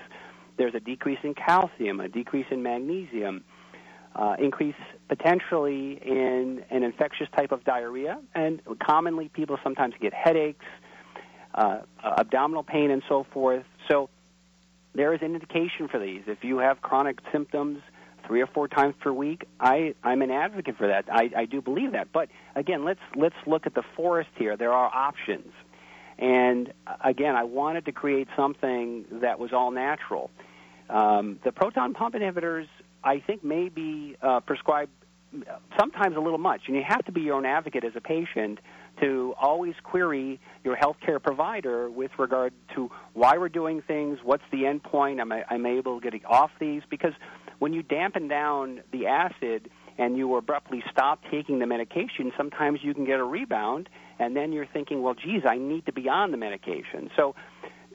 There's 0.57 0.75
a 0.75 0.79
decrease 0.79 1.17
in 1.23 1.33
calcium, 1.33 1.99
a 1.99 2.07
decrease 2.07 2.45
in 2.51 2.61
magnesium, 2.61 3.43
uh, 4.15 4.35
increase 4.39 4.75
potentially 5.07 5.99
in 6.03 6.63
an 6.69 6.83
infectious 6.83 7.27
type 7.35 7.51
of 7.51 7.63
diarrhea, 7.63 8.19
and 8.35 8.61
commonly 8.81 9.29
people 9.29 9.57
sometimes 9.63 9.93
get 9.99 10.13
headaches, 10.13 10.65
uh, 11.55 11.79
abdominal 12.03 12.63
pain, 12.63 12.91
and 12.91 13.03
so 13.09 13.25
forth. 13.33 13.65
So 13.89 14.09
there 14.95 15.13
is 15.13 15.21
an 15.21 15.33
indication 15.33 15.87
for 15.87 15.99
these. 15.99 16.21
If 16.27 16.43
you 16.43 16.59
have 16.59 16.81
chronic 16.81 17.19
symptoms 17.31 17.79
three 18.27 18.41
or 18.41 18.47
four 18.47 18.67
times 18.67 18.95
per 18.99 19.11
week, 19.11 19.45
I, 19.59 19.95
I'm 20.03 20.21
an 20.21 20.31
advocate 20.31 20.77
for 20.77 20.87
that. 20.87 21.05
I, 21.11 21.29
I 21.35 21.45
do 21.45 21.61
believe 21.61 21.91
that. 21.91 22.11
But 22.13 22.29
again, 22.55 22.85
let's 22.85 23.01
let's 23.15 23.35
look 23.45 23.65
at 23.65 23.73
the 23.73 23.83
forest 23.95 24.29
here. 24.37 24.55
There 24.55 24.71
are 24.71 24.89
options. 24.93 25.51
And 26.19 26.71
uh, 26.87 26.95
again, 27.03 27.35
I 27.35 27.43
wanted 27.43 27.85
to 27.85 27.91
create 27.91 28.27
something 28.35 29.05
that 29.11 29.39
was 29.39 29.51
all 29.51 29.71
natural. 29.71 30.29
Um, 30.89 31.39
the 31.43 31.51
proton 31.51 31.93
pump 31.93 32.15
inhibitors, 32.15 32.67
I 33.03 33.19
think, 33.19 33.43
may 33.43 33.69
be 33.69 34.15
uh, 34.21 34.39
prescribed 34.41 34.91
sometimes 35.79 36.15
a 36.15 36.19
little 36.19 36.37
much, 36.37 36.61
and 36.67 36.75
you 36.75 36.83
have 36.87 37.03
to 37.05 37.11
be 37.11 37.21
your 37.21 37.35
own 37.35 37.45
advocate 37.45 37.83
as 37.83 37.93
a 37.95 38.01
patient 38.01 38.59
to 39.01 39.33
always 39.41 39.73
query 39.83 40.39
your 40.63 40.77
healthcare 40.77 41.21
provider 41.21 41.89
with 41.89 42.11
regard 42.19 42.53
to 42.75 42.91
why 43.13 43.37
we're 43.37 43.49
doing 43.49 43.81
things, 43.81 44.19
what's 44.23 44.43
the 44.51 44.65
end 44.67 44.83
point, 44.83 45.19
am 45.19 45.31
I, 45.31 45.43
am 45.49 45.65
I 45.65 45.69
able 45.69 45.99
to 45.99 46.11
get 46.11 46.23
off 46.25 46.51
these? 46.59 46.83
Because 46.89 47.13
when 47.59 47.73
you 47.73 47.81
dampen 47.81 48.27
down 48.27 48.81
the 48.91 49.07
acid 49.07 49.69
and 49.97 50.17
you 50.17 50.35
abruptly 50.35 50.83
stop 50.91 51.19
taking 51.31 51.59
the 51.59 51.67
medication, 51.67 52.31
sometimes 52.37 52.79
you 52.83 52.93
can 52.93 53.05
get 53.05 53.19
a 53.19 53.23
rebound, 53.23 53.89
and 54.19 54.35
then 54.35 54.51
you're 54.53 54.67
thinking, 54.67 55.01
well, 55.01 55.15
geez, 55.15 55.41
I 55.47 55.57
need 55.57 55.85
to 55.87 55.93
be 55.93 56.07
on 56.09 56.31
the 56.31 56.37
medication. 56.37 57.09
So 57.15 57.35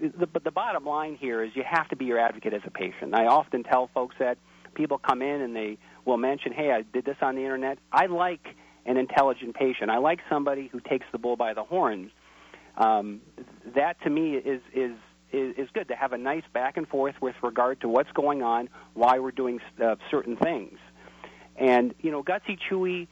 the, 0.01 0.29
the 0.43 0.51
bottom 0.51 0.85
line 0.85 1.17
here 1.17 1.43
is 1.45 1.53
you 1.55 1.65
have 1.69 1.89
to 1.89 1.97
be 1.97 2.05
your 2.05 2.19
advocate 2.19 2.55
as 2.55 2.63
a 2.67 2.71
patient. 2.71 3.15
I 3.15 3.27
often 3.27 3.63
tell 3.63 3.91
folks 3.95 4.17
that 4.19 4.39
people 4.79 4.97
come 4.97 5.21
in 5.21 5.43
and 5.43 5.55
they 5.55 5.77
will 6.07 6.17
mention, 6.17 6.53
hey, 6.53 6.71
I 6.71 6.83
did 6.83 7.05
this 7.05 7.17
on 7.21 7.35
the 7.35 7.43
internet. 7.43 7.79
I 7.93 8.07
like 8.07 8.47
an 8.87 8.97
intelligent 8.97 9.55
patient. 9.55 9.91
I 9.91 9.99
like 9.99 10.21
somebody 10.31 10.69
who 10.69 10.81
takes 10.81 11.05
the 11.13 11.19
bull 11.19 11.37
by 11.37 11.53
the 11.53 11.65
horns. 11.65 12.11
Um, 12.79 13.21
that 13.75 14.01
to 14.05 14.11
me 14.11 14.37
is 14.37 14.63
is 14.73 14.93
is, 15.31 15.69
good 15.75 15.89
to 15.89 15.95
have 15.95 16.15
a 16.15 16.17
nice 16.17 16.45
back 16.55 16.79
and 16.79 16.89
forth 16.89 17.17
with 17.21 17.35
regard 17.43 17.83
to 17.83 17.89
what's 17.89 18.11
going 18.13 18.43
on, 18.43 18.71
why 18.95 19.19
we're 19.19 19.31
doing 19.31 19.61
uh, 19.85 19.97
certain 20.11 20.37
things, 20.37 20.79
and 21.57 21.95
you 22.01 22.11
know, 22.11 22.23
gutsy 22.23 22.57
chewy. 22.71 23.09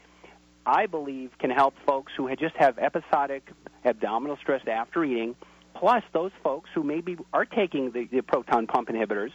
I 0.64 0.86
believe 0.86 1.30
can 1.38 1.50
help 1.50 1.74
folks 1.86 2.12
who 2.16 2.34
just 2.36 2.56
have 2.56 2.78
episodic 2.78 3.48
abdominal 3.84 4.36
stress 4.40 4.62
after 4.66 5.04
eating, 5.04 5.36
plus 5.74 6.02
those 6.12 6.32
folks 6.42 6.70
who 6.74 6.82
maybe 6.82 7.16
are 7.32 7.44
taking 7.44 7.90
the, 7.90 8.08
the 8.10 8.22
proton 8.22 8.66
pump 8.66 8.88
inhibitors 8.88 9.30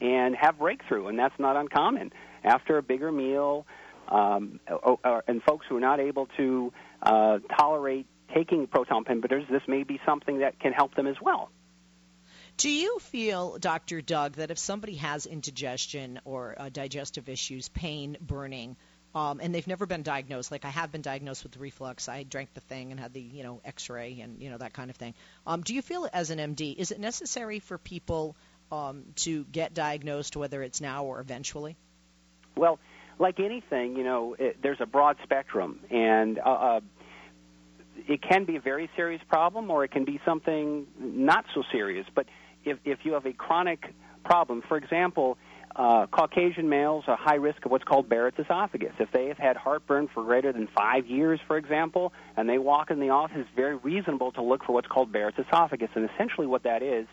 and 0.00 0.36
have 0.36 0.58
breakthrough, 0.58 1.08
and 1.08 1.18
that's 1.18 1.38
not 1.38 1.56
uncommon 1.56 2.12
after 2.44 2.78
a 2.78 2.82
bigger 2.82 3.10
meal 3.10 3.66
um, 4.08 4.60
or, 4.68 4.98
or, 5.04 5.24
and 5.26 5.42
folks 5.42 5.66
who 5.68 5.76
are 5.76 5.80
not 5.80 6.00
able 6.00 6.28
to 6.36 6.72
uh, 7.02 7.38
tolerate 7.58 8.06
taking 8.34 8.66
proton 8.66 9.04
pump 9.04 9.22
inhibitors, 9.22 9.48
this 9.50 9.62
may 9.68 9.82
be 9.82 10.00
something 10.06 10.38
that 10.40 10.58
can 10.60 10.72
help 10.72 10.94
them 10.94 11.06
as 11.06 11.16
well. 11.20 11.50
Do 12.56 12.70
you 12.70 12.98
feel, 13.00 13.58
Dr. 13.58 14.00
Doug, 14.00 14.36
that 14.36 14.50
if 14.50 14.58
somebody 14.58 14.96
has 14.96 15.26
indigestion 15.26 16.20
or 16.24 16.54
uh, 16.56 16.68
digestive 16.68 17.28
issues, 17.28 17.68
pain, 17.68 18.16
burning, 18.20 18.76
um, 19.12 19.40
and 19.40 19.54
they've 19.54 19.66
never 19.66 19.86
been 19.86 20.02
diagnosed, 20.02 20.52
like 20.52 20.64
I 20.64 20.68
have 20.68 20.92
been 20.92 21.02
diagnosed 21.02 21.42
with 21.42 21.56
reflux, 21.56 22.08
I 22.08 22.22
drank 22.22 22.54
the 22.54 22.60
thing 22.60 22.90
and 22.90 23.00
had 23.00 23.12
the 23.12 23.20
you 23.20 23.42
know 23.42 23.60
X-ray 23.64 24.20
and 24.20 24.40
you 24.40 24.50
know 24.50 24.58
that 24.58 24.72
kind 24.72 24.90
of 24.90 24.96
thing. 24.96 25.14
Um, 25.46 25.62
do 25.62 25.74
you 25.74 25.82
feel, 25.82 26.08
as 26.12 26.30
an 26.30 26.38
MD, 26.38 26.76
is 26.76 26.90
it 26.90 27.00
necessary 27.00 27.58
for 27.58 27.76
people 27.78 28.36
um, 28.70 29.04
to 29.16 29.44
get 29.44 29.74
diagnosed, 29.74 30.36
whether 30.36 30.62
it's 30.62 30.80
now 30.80 31.04
or 31.04 31.20
eventually? 31.20 31.76
Well, 32.56 32.78
like 33.18 33.40
anything, 33.40 33.96
you 33.96 34.04
know, 34.04 34.34
it, 34.38 34.58
there's 34.62 34.80
a 34.80 34.86
broad 34.86 35.16
spectrum, 35.22 35.80
and 35.90 36.38
uh, 36.38 36.42
uh, 36.42 36.80
it 38.08 38.22
can 38.22 38.44
be 38.44 38.56
a 38.56 38.60
very 38.60 38.90
serious 38.96 39.22
problem, 39.28 39.70
or 39.70 39.84
it 39.84 39.90
can 39.90 40.04
be 40.04 40.20
something 40.24 40.86
not 40.98 41.44
so 41.54 41.62
serious. 41.70 42.06
But 42.14 42.26
if 42.64 42.78
if 42.84 43.00
you 43.04 43.12
have 43.12 43.26
a 43.26 43.32
chronic 43.32 43.84
problem, 44.24 44.62
for 44.66 44.76
example, 44.76 45.38
uh, 45.76 46.06
Caucasian 46.06 46.68
males 46.68 47.04
are 47.08 47.16
high 47.16 47.34
risk 47.34 47.64
of 47.64 47.70
what's 47.70 47.84
called 47.84 48.08
Barrett's 48.08 48.38
esophagus. 48.38 48.92
If 48.98 49.10
they 49.12 49.26
have 49.26 49.38
had 49.38 49.56
heartburn 49.56 50.08
for 50.12 50.22
greater 50.22 50.52
than 50.52 50.68
five 50.68 51.06
years, 51.06 51.40
for 51.46 51.56
example, 51.56 52.12
and 52.36 52.48
they 52.48 52.58
walk 52.58 52.90
in 52.90 53.00
the 53.00 53.10
office, 53.10 53.38
it's 53.40 53.48
very 53.56 53.76
reasonable 53.76 54.32
to 54.32 54.42
look 54.42 54.64
for 54.64 54.72
what's 54.72 54.86
called 54.86 55.12
Barrett's 55.12 55.38
esophagus. 55.38 55.90
And 55.94 56.08
essentially, 56.10 56.46
what 56.46 56.62
that 56.62 56.82
is 56.82 57.06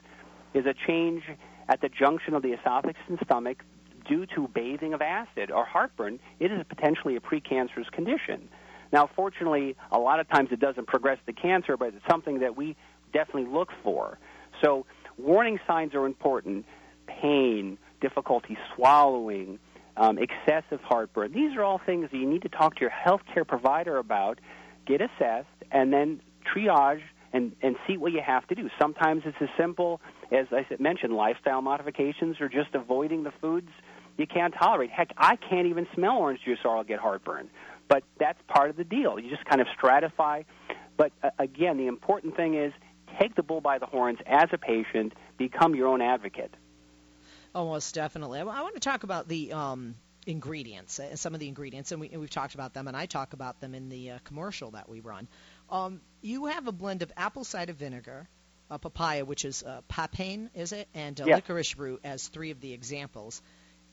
is 0.54 0.66
a 0.66 0.74
change 0.88 1.24
at 1.70 1.82
the 1.82 1.90
junction 1.90 2.34
of 2.34 2.42
the 2.42 2.50
esophagus 2.50 3.02
and 3.08 3.20
stomach 3.24 3.64
due 4.08 4.26
to 4.36 4.48
bathing 4.48 4.94
of 4.94 5.02
acid 5.02 5.52
or 5.52 5.66
heartburn, 5.66 6.20
it 6.40 6.52
is 6.52 6.60
potentially 6.68 7.16
a 7.16 7.20
precancerous 7.20 7.90
condition. 7.92 8.50
Now, 8.92 9.10
fortunately, 9.16 9.76
a 9.92 10.00
lot 10.00 10.20
of 10.20 10.28
times 10.28 10.50
it 10.52 10.60
doesn't 10.60 10.88
progress 10.88 11.18
to 11.28 11.34
cancer, 11.34 11.78
but 11.78 11.94
it's 11.94 12.06
something 12.10 12.40
that 12.40 12.58
we 12.58 12.76
definitely 13.14 13.50
look 13.52 13.70
for. 13.84 14.18
So, 14.62 14.86
warning 15.18 15.60
signs 15.66 15.94
are 15.94 16.06
important 16.06 16.66
pain, 17.08 17.78
difficulty 18.02 18.58
swallowing, 18.76 19.60
um, 19.98 20.18
excessive 20.18 20.82
heartburn. 20.82 21.32
These 21.32 21.56
are 21.56 21.64
all 21.64 21.80
things 21.86 22.10
that 22.12 22.18
you 22.18 22.28
need 22.28 22.42
to 22.42 22.50
talk 22.50 22.76
to 22.76 22.82
your 22.82 22.92
healthcare 22.92 23.48
provider 23.48 23.98
about, 23.98 24.40
get 24.86 25.02
assessed, 25.02 25.48
and 25.72 25.94
then 25.94 26.22
triage 26.54 27.02
and, 27.34 27.56
and 27.62 27.76
see 27.88 27.98
what 27.98 28.12
you 28.12 28.22
have 28.26 28.48
to 28.48 28.56
do. 28.56 28.70
Sometimes 28.80 29.24
it's 29.26 29.38
as 29.40 29.50
simple 29.58 30.02
as 30.32 30.48
I 30.52 30.66
mentioned, 30.80 31.14
lifestyle 31.14 31.62
modifications 31.62 32.40
or 32.40 32.50
just 32.50 32.74
avoiding 32.74 33.24
the 33.24 33.32
foods 33.42 33.70
you 34.18 34.28
can't 34.28 34.54
tolerate. 34.54 34.92
Heck, 34.92 35.12
I 35.18 35.36
can't 35.36 35.68
even 35.68 35.88
smell 35.94 36.18
orange 36.18 36.42
juice 36.44 36.60
or 36.64 36.78
I'll 36.78 36.84
get 36.84 37.00
heartburn. 37.00 37.50
But 37.88 38.04
that's 38.20 38.40
part 38.48 38.70
of 38.70 38.78
the 38.78 38.84
deal. 38.84 39.20
You 39.20 39.30
just 39.30 39.46
kind 39.46 39.62
of 39.62 39.68
stratify. 39.68 40.46
But 40.98 41.12
uh, 41.24 41.30
again, 41.40 41.78
the 41.78 41.88
important 41.88 42.36
thing 42.36 42.54
is 42.56 42.72
take 43.20 43.36
the 43.36 43.44
bull 43.44 43.62
by 43.62 43.80
the 43.80 43.86
horns 43.86 44.20
as 44.26 44.50
a 44.54 44.58
patient, 44.58 45.14
become 45.38 45.76
your 45.76 45.88
own 45.88 46.02
advocate. 46.02 46.54
Almost 47.54 47.96
definitely. 47.96 48.40
I 48.40 48.44
want 48.44 48.76
to 48.76 48.80
talk 48.80 49.04
about 49.04 49.28
the 49.28 49.52
um, 49.52 49.96
ingredients, 50.26 51.00
uh, 51.00 51.16
some 51.16 51.34
of 51.34 51.40
the 51.40 51.50
ingredients, 51.50 51.92
and, 51.92 52.00
we, 52.00 52.08
have 52.08 52.30
talked 52.30 52.54
about 52.54 52.74
them, 52.74 52.88
and 52.88 52.96
I 52.96 53.08
talk 53.08 53.34
about 53.34 53.60
them 53.60 53.76
in 53.76 53.90
the 53.90 54.12
uh, 54.12 54.20
commercial 54.24 54.72
that 54.72 54.88
we 54.88 55.02
run. 55.02 55.28
Um, 55.70 56.02
you 56.22 56.46
have 56.46 56.68
a 56.68 56.72
blend 56.72 57.02
of 57.02 57.12
apple 57.18 57.44
cider 57.44 57.74
vinegar, 57.74 58.30
uh, 58.72 58.78
papaya, 58.78 59.26
which 59.26 59.46
is 59.46 59.64
uh, 59.64 59.82
papain, 59.90 60.50
is 60.56 60.72
it, 60.72 60.88
and 60.94 61.20
uh, 61.20 61.26
yes. 61.28 61.36
licorice 61.36 61.78
root 61.78 62.00
as 62.04 62.28
three 62.28 62.52
of 62.52 62.62
the 62.62 62.74
examples. 62.74 63.42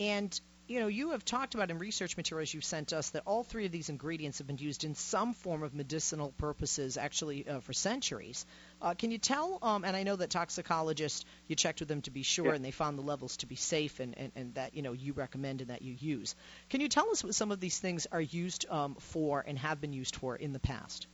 And 0.01 0.41
you 0.69 0.81
know, 0.81 0.87
you 0.87 1.11
have 1.13 1.25
talked 1.25 1.55
about 1.55 1.71
in 1.71 1.79
research 1.79 2.19
materials 2.19 2.53
you've 2.53 2.63
sent 2.63 2.93
us 2.93 3.09
that 3.11 3.23
all 3.25 3.43
three 3.43 3.65
of 3.65 3.73
these 3.73 3.89
ingredients 3.89 4.37
have 4.37 4.47
been 4.47 4.59
used 4.59 4.85
in 4.85 4.95
some 4.95 5.33
form 5.33 5.63
of 5.63 5.75
medicinal 5.75 6.35
purposes, 6.37 6.99
actually 6.99 7.49
uh, 7.49 7.61
for 7.61 7.73
centuries. 7.73 8.45
Uh, 8.83 8.93
can 8.93 9.11
you 9.11 9.17
tell? 9.17 9.59
Um, 9.63 9.85
and 9.85 9.97
I 9.97 10.03
know 10.03 10.15
that 10.17 10.29
toxicologists, 10.29 11.25
you 11.49 11.57
checked 11.57 11.81
with 11.81 11.89
them 11.89 12.03
to 12.03 12.11
be 12.11 12.23
sure, 12.23 12.49
yeah. 12.49 12.55
and 12.55 12.65
they 12.65 12.71
found 12.71 12.99
the 12.99 13.03
levels 13.03 13.39
to 13.39 13.47
be 13.47 13.57
safe, 13.57 13.99
and, 13.99 14.17
and, 14.19 14.31
and 14.37 14.55
that 14.57 14.75
you 14.75 14.83
know 14.83 14.93
you 14.93 15.15
recommend 15.15 15.63
and 15.63 15.71
that 15.71 15.81
you 15.81 15.97
use. 15.99 16.35
Can 16.69 16.83
you 16.83 16.89
tell 16.89 17.11
us 17.11 17.25
what 17.25 17.35
some 17.35 17.51
of 17.51 17.61
these 17.61 17.79
things 17.79 18.07
are 18.13 18.21
used 18.21 18.69
um, 18.69 18.95
for 19.01 19.43
and 19.45 19.59
have 19.59 19.81
been 19.81 19.95
used 19.95 20.17
for 20.17 20.37
in 20.37 20.53
the 20.53 20.61
past? 20.61 21.07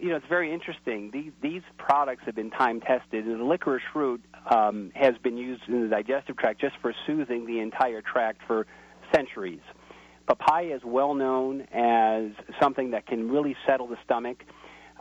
You 0.00 0.10
know, 0.10 0.16
it's 0.16 0.26
very 0.28 0.52
interesting. 0.52 1.10
These, 1.12 1.32
these 1.42 1.62
products 1.78 2.22
have 2.26 2.34
been 2.34 2.50
time 2.50 2.80
tested. 2.80 3.26
The 3.26 3.42
licorice 3.42 3.82
root 3.94 4.22
um, 4.50 4.92
has 4.94 5.14
been 5.22 5.36
used 5.36 5.62
in 5.68 5.82
the 5.82 5.88
digestive 5.88 6.36
tract 6.36 6.60
just 6.60 6.74
for 6.80 6.94
soothing 7.06 7.46
the 7.46 7.60
entire 7.60 8.00
tract 8.00 8.40
for 8.46 8.66
centuries. 9.14 9.60
Papaya 10.26 10.76
is 10.76 10.82
well 10.84 11.14
known 11.14 11.62
as 11.72 12.30
something 12.60 12.92
that 12.92 13.06
can 13.06 13.30
really 13.30 13.56
settle 13.66 13.86
the 13.88 13.98
stomach. 14.04 14.44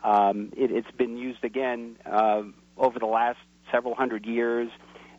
Um, 0.03 0.51
it, 0.57 0.71
it's 0.71 0.91
been 0.97 1.15
used 1.17 1.43
again 1.43 1.97
uh, 2.05 2.41
over 2.77 2.99
the 2.99 3.05
last 3.05 3.37
several 3.71 3.95
hundred 3.95 4.25
years. 4.25 4.69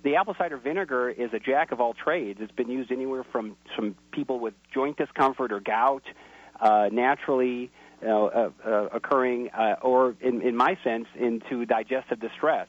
The 0.02 0.16
apple 0.16 0.34
cider 0.36 0.56
vinegar 0.56 1.10
is 1.10 1.30
a 1.32 1.38
jack 1.38 1.70
of 1.70 1.80
all 1.80 1.94
trades. 1.94 2.40
It's 2.42 2.52
been 2.52 2.68
used 2.68 2.90
anywhere 2.90 3.24
from 3.30 3.56
some 3.76 3.94
people 4.10 4.40
with 4.40 4.54
joint 4.74 4.96
discomfort 4.96 5.52
or 5.52 5.60
gout, 5.60 6.02
uh, 6.60 6.88
naturally 6.90 7.70
uh, 8.04 8.08
uh, 8.08 8.50
uh, 8.64 8.88
occurring, 8.92 9.50
uh, 9.50 9.76
or 9.82 10.14
in, 10.20 10.42
in 10.42 10.56
my 10.56 10.76
sense, 10.82 11.06
into 11.18 11.64
digestive 11.64 12.20
distress. 12.20 12.68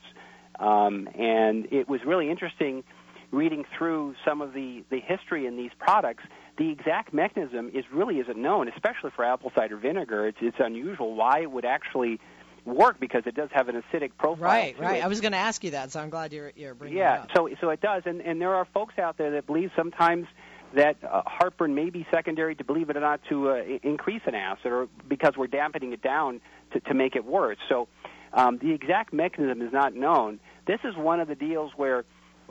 Um, 0.59 1.07
and 1.17 1.67
it 1.71 1.89
was 1.89 2.01
really 2.05 2.29
interesting 2.29 2.83
reading 3.31 3.65
through 3.77 4.13
some 4.25 4.41
of 4.41 4.53
the, 4.53 4.83
the 4.91 4.99
history 4.99 5.47
in 5.47 5.57
these 5.57 5.71
products. 5.79 6.23
The 6.57 6.69
exact 6.69 7.13
mechanism 7.13 7.71
is 7.73 7.83
really 7.91 8.19
isn't 8.19 8.37
known, 8.37 8.67
especially 8.67 9.09
for 9.15 9.25
apple 9.25 9.51
cider 9.55 9.77
vinegar. 9.77 10.27
It's, 10.27 10.37
it's 10.41 10.57
unusual 10.59 11.15
why 11.15 11.41
it 11.41 11.51
would 11.51 11.65
actually 11.65 12.19
work 12.65 12.99
because 12.99 13.23
it 13.25 13.35
does 13.35 13.49
have 13.51 13.69
an 13.69 13.81
acidic 13.81 14.11
profile. 14.17 14.45
Right, 14.45 14.79
right. 14.79 14.97
It. 14.97 15.03
I 15.03 15.07
was 15.07 15.19
going 15.19 15.31
to 15.31 15.37
ask 15.37 15.63
you 15.63 15.71
that, 15.71 15.91
so 15.91 15.99
I'm 15.99 16.09
glad 16.09 16.31
you're 16.31 16.53
you're 16.55 16.75
bringing 16.75 16.97
yeah, 16.97 17.15
it 17.15 17.19
up. 17.21 17.27
Yeah, 17.29 17.35
so 17.35 17.49
so 17.61 17.69
it 17.71 17.81
does, 17.81 18.03
and 18.05 18.21
and 18.21 18.39
there 18.39 18.55
are 18.55 18.65
folks 18.73 18.97
out 18.97 19.17
there 19.17 19.31
that 19.31 19.45
believe 19.45 19.71
sometimes 19.75 20.27
that 20.75 20.97
uh, 21.03 21.21
heartburn 21.25 21.75
may 21.75 21.89
be 21.89 22.05
secondary 22.11 22.55
to 22.55 22.63
believe 22.63 22.89
it 22.89 22.97
or 22.97 23.01
not 23.01 23.21
to 23.29 23.49
uh, 23.49 23.63
increase 23.83 24.21
an 24.25 24.35
acid 24.35 24.71
or 24.71 24.87
because 25.07 25.33
we're 25.37 25.47
dampening 25.47 25.93
it 25.93 26.01
down 26.01 26.41
to, 26.71 26.79
to 26.81 26.93
make 26.93 27.15
it 27.15 27.25
worse. 27.25 27.57
So 27.69 27.87
um, 28.33 28.57
the 28.57 28.71
exact 28.71 29.13
mechanism 29.13 29.61
is 29.61 29.71
not 29.71 29.93
known. 29.93 30.39
This 30.65 30.79
is 30.83 30.95
one 30.95 31.19
of 31.19 31.27
the 31.27 31.35
deals 31.35 31.71
where 31.75 32.05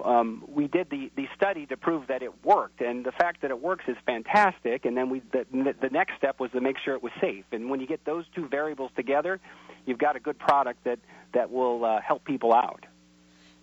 um, 0.04 0.44
we 0.48 0.68
did 0.68 0.88
the, 0.90 1.10
the 1.16 1.26
study 1.36 1.66
to 1.66 1.76
prove 1.76 2.06
that 2.08 2.22
it 2.22 2.44
worked, 2.44 2.80
and 2.80 3.04
the 3.04 3.12
fact 3.12 3.42
that 3.42 3.50
it 3.50 3.60
works 3.60 3.84
is 3.88 3.96
fantastic. 4.06 4.84
And 4.84 4.96
then 4.96 5.10
we 5.10 5.22
the, 5.32 5.44
the 5.52 5.90
next 5.90 6.16
step 6.16 6.40
was 6.40 6.50
to 6.52 6.60
make 6.60 6.76
sure 6.82 6.94
it 6.94 7.02
was 7.02 7.12
safe. 7.20 7.44
And 7.52 7.68
when 7.68 7.80
you 7.80 7.86
get 7.86 8.04
those 8.04 8.24
two 8.34 8.48
variables 8.48 8.90
together, 8.96 9.40
you've 9.84 9.98
got 9.98 10.16
a 10.16 10.20
good 10.20 10.38
product 10.38 10.84
that 10.84 10.98
that 11.34 11.50
will 11.50 11.84
uh, 11.84 12.00
help 12.00 12.24
people 12.24 12.54
out. 12.54 12.84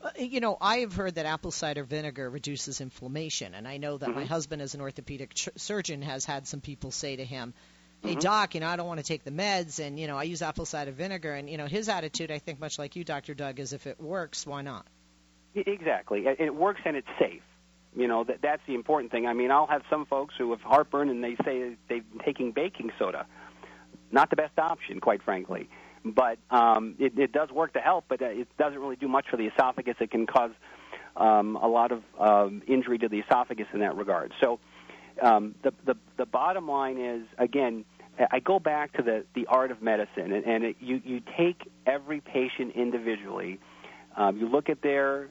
Uh, 0.02 0.10
you 0.18 0.40
know, 0.40 0.58
I 0.60 0.78
have 0.78 0.94
heard 0.94 1.16
that 1.16 1.26
apple 1.26 1.52
cider 1.52 1.84
vinegar 1.84 2.30
reduces 2.30 2.80
inflammation, 2.80 3.54
and 3.54 3.68
I 3.68 3.78
know 3.78 3.98
that 3.98 4.10
mm-hmm. 4.10 4.20
my 4.20 4.26
husband, 4.26 4.62
as 4.62 4.74
an 4.74 4.82
orthopedic 4.82 5.34
ch- 5.34 5.50
surgeon, 5.58 6.02
has 6.02 6.26
had 6.26 6.48
some 6.48 6.62
people 6.62 6.92
say 6.92 7.18
to 7.18 7.26
him, 7.26 7.54
"Hey, 8.02 8.12
mm-hmm. 8.12 8.20
doc, 8.20 8.56
you 8.56 8.62
know, 8.62 8.68
I 8.68 8.78
don't 8.78 8.88
want 8.88 9.00
to 9.00 9.06
take 9.06 9.24
the 9.24 9.32
meds, 9.32 9.86
and 9.86 10.00
you 10.00 10.08
know, 10.08 10.18
I 10.18 10.24
use 10.24 10.42
apple 10.42 10.66
cider 10.66 10.92
vinegar." 10.92 11.34
And 11.34 11.50
you 11.50 11.58
know, 11.58 11.66
his 11.66 11.90
attitude, 11.90 12.32
I 12.32 12.40
think, 12.40 12.60
much 12.60 12.80
like 12.80 12.96
you, 12.96 13.04
Doctor 13.04 13.34
Doug, 13.34 13.60
is 13.60 13.74
if 13.74 13.88
it 13.88 14.00
works, 14.00 14.48
why 14.48 14.62
not? 14.62 14.86
Exactly, 15.54 16.26
it 16.28 16.56
works 16.56 16.82
and 16.86 16.96
it's 16.96 17.08
safe. 17.20 17.42
You 17.96 18.08
know, 18.08 18.24
that 18.24 18.42
that's 18.42 18.62
the 18.68 18.76
important 18.76 19.12
thing. 19.12 19.28
I 19.28 19.34
mean, 19.34 19.52
I'll 19.52 19.68
have 19.68 19.82
some 19.90 20.06
folks 20.06 20.36
who 20.38 20.52
have 20.52 20.62
heartburn 20.62 21.10
and 21.10 21.24
they 21.24 21.36
say 21.44 21.76
they've 21.90 22.10
been 22.10 22.22
taking 22.24 22.52
baking 22.52 22.92
soda. 22.98 23.26
Not 24.12 24.30
the 24.30 24.36
best 24.36 24.58
option, 24.58 25.02
quite 25.02 25.24
frankly 25.24 25.70
but 26.06 26.38
um, 26.50 26.96
it, 27.00 27.18
it 27.18 27.32
does 27.32 27.50
work 27.52 27.74
to 27.74 27.80
help, 27.80 28.06
but 28.08 28.22
uh, 28.22 28.26
it 28.26 28.48
doesn't 28.58 28.80
really 28.80 28.96
do 28.96 29.08
much 29.08 29.26
for 29.30 29.38
the 29.38 29.48
esophagus. 29.48 29.96
It 30.00 30.12
can 30.12 30.26
cause 30.28 30.52
um, 31.18 31.56
a 31.56 31.68
lot 31.68 31.92
of 31.92 32.04
um, 32.20 32.62
injury 32.68 32.98
to 33.00 33.10
the 33.10 33.20
esophagus 33.20 33.68
in 33.74 33.80
that 33.82 33.96
regard. 33.96 34.34
So 34.42 34.60
um, 35.22 35.56
the, 35.64 35.74
the 35.86 35.96
the 36.18 36.26
bottom 36.26 36.68
line 36.68 36.98
is 36.98 37.24
again. 37.38 37.86
I 38.32 38.42
go 38.42 38.60
back 38.60 38.92
to 38.98 39.02
the, 39.02 39.24
the 39.34 39.46
art 39.46 39.72
of 39.72 39.82
medicine, 39.82 40.34
and, 40.34 40.44
and 40.46 40.64
it, 40.66 40.76
you, 40.82 41.02
you 41.06 41.22
take 41.38 41.72
every 41.86 42.20
patient 42.20 42.76
individually. 42.76 43.62
Um, 44.18 44.36
you 44.36 44.50
look 44.50 44.68
at 44.68 44.82
their 44.82 45.30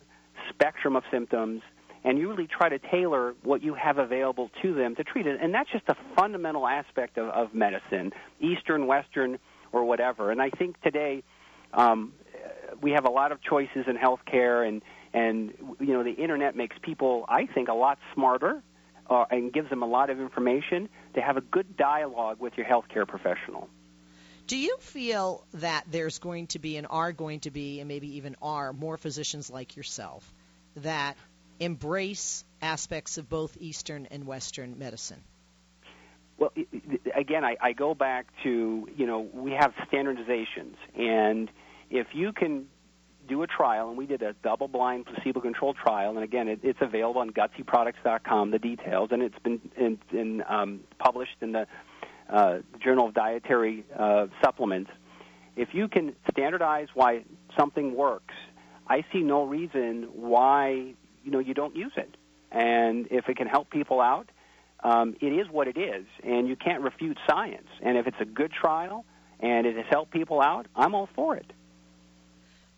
spectrum 0.48 0.96
of 0.96 1.02
symptoms, 1.10 1.60
and 2.02 2.18
you 2.18 2.30
really 2.30 2.46
try 2.46 2.70
to 2.70 2.78
tailor 2.78 3.34
what 3.42 3.62
you 3.62 3.75
have 3.75 3.98
available 3.98 4.50
to 4.62 4.75
them 4.75 4.94
to 4.96 5.04
treat 5.04 5.26
it. 5.26 5.38
And 5.38 5.52
that's 5.52 5.70
just 5.70 5.84
a 5.88 5.96
fundamental 6.16 6.66
aspect 6.66 7.18
of, 7.18 7.28
of 7.28 7.52
medicine, 7.52 8.10
Eastern, 8.40 8.87
Western, 8.87 9.38
or 9.72 9.84
whatever. 9.84 10.30
And 10.30 10.40
I 10.40 10.50
think 10.50 10.80
today 10.82 11.22
um, 11.72 12.12
we 12.80 12.92
have 12.92 13.04
a 13.04 13.10
lot 13.10 13.32
of 13.32 13.42
choices 13.42 13.87
in 13.87 13.96
healthcare, 13.96 14.66
and 14.66 14.82
and 15.12 15.52
you 15.80 15.94
know 15.94 16.02
the 16.02 16.12
internet 16.12 16.54
makes 16.56 16.76
people, 16.82 17.24
I 17.28 17.46
think, 17.46 17.68
a 17.68 17.74
lot 17.74 17.98
smarter. 18.14 18.62
Uh, 19.11 19.24
and 19.31 19.50
gives 19.54 19.70
them 19.70 19.83
a 19.83 19.87
lot 19.87 20.11
of 20.11 20.20
information 20.20 20.87
to 21.14 21.22
have 21.22 21.38
a 21.38 21.40
good 21.40 21.78
dialogue 21.78 22.38
with 22.40 22.52
your 22.59 22.66
healthcare 22.66 23.09
professional. 23.09 23.66
Do 24.46 24.59
you 24.59 24.76
feel 24.81 25.46
that 25.54 25.85
there's 25.90 26.18
going 26.18 26.48
to 26.48 26.59
be 26.59 26.76
and 26.76 26.87
are 26.88 27.12
going 27.12 27.40
to 27.40 27.50
be, 27.50 27.81
and 27.81 27.88
maybe 27.88 28.16
even 28.16 28.37
are, 28.42 28.74
more 28.74 28.98
physicians 28.98 29.48
like 29.48 29.76
yourself 29.76 30.31
that 30.76 31.16
embrace 31.61 32.44
aspects 32.61 33.18
of 33.18 33.28
both 33.28 33.57
Eastern 33.61 34.07
and 34.11 34.26
Western 34.26 34.78
medicine? 34.78 35.22
Well, 36.38 36.53
again, 37.14 37.44
I, 37.44 37.57
I 37.61 37.72
go 37.72 37.94
back 37.94 38.27
to 38.44 38.88
you 38.96 39.07
know 39.07 39.29
we 39.33 39.53
have 39.53 39.72
standardizations, 39.92 40.77
and 40.96 41.51
if 41.90 42.09
you 42.12 42.33
can 42.33 42.66
do 43.29 43.42
a 43.42 43.46
trial, 43.46 43.88
and 43.88 43.98
we 43.98 44.07
did 44.07 44.22
a 44.22 44.33
double-blind, 44.42 45.05
placebo-controlled 45.05 45.77
trial, 45.77 46.14
and 46.14 46.24
again, 46.24 46.48
it, 46.48 46.61
it's 46.62 46.79
available 46.81 47.20
on 47.20 47.31
gutsyproducts.com, 47.31 48.51
the 48.51 48.59
details, 48.59 49.11
and 49.12 49.22
it's 49.22 49.38
been 49.40 49.61
in, 49.77 49.98
in, 50.12 50.42
um, 50.48 50.81
published 50.98 51.37
in 51.42 51.53
the 51.53 51.66
uh, 52.31 52.59
Journal 52.83 53.09
of 53.09 53.14
Dietary 53.14 53.85
uh, 53.96 54.29
Supplements. 54.42 54.90
If 55.57 55.74
you 55.74 55.88
can 55.88 56.14
standardize 56.31 56.88
why 56.94 57.24
something 57.59 57.94
works, 57.94 58.35
I 58.87 59.05
see 59.12 59.20
no 59.20 59.44
reason 59.44 60.09
why 60.14 60.94
you 61.24 61.31
know 61.31 61.40
you 61.40 61.53
don't 61.53 61.77
use 61.77 61.92
it, 61.96 62.16
and 62.51 63.09
if 63.11 63.29
it 63.29 63.37
can 63.37 63.46
help 63.46 63.70
people 63.70 64.01
out 64.01 64.31
um, 64.83 65.17
it 65.21 65.33
is 65.33 65.49
what 65.51 65.69
it 65.69 65.77
is, 65.77 66.07
and 66.23 66.49
you 66.49 66.57
can't 66.57 66.83
refute 66.83 67.19
science. 67.29 67.69
And 67.83 67.99
if 67.99 68.07
it's 68.07 68.21
a 68.21 68.25
good 68.25 68.53
trial 68.53 69.05
and 69.41 69.67
it 69.67 69.77
has 69.77 69.87
helped 69.91 70.12
people 70.12 70.41
out, 70.41 70.67
I'm 70.75 70.95
all 70.95 71.09
for 71.14 71.37
it. 71.37 71.51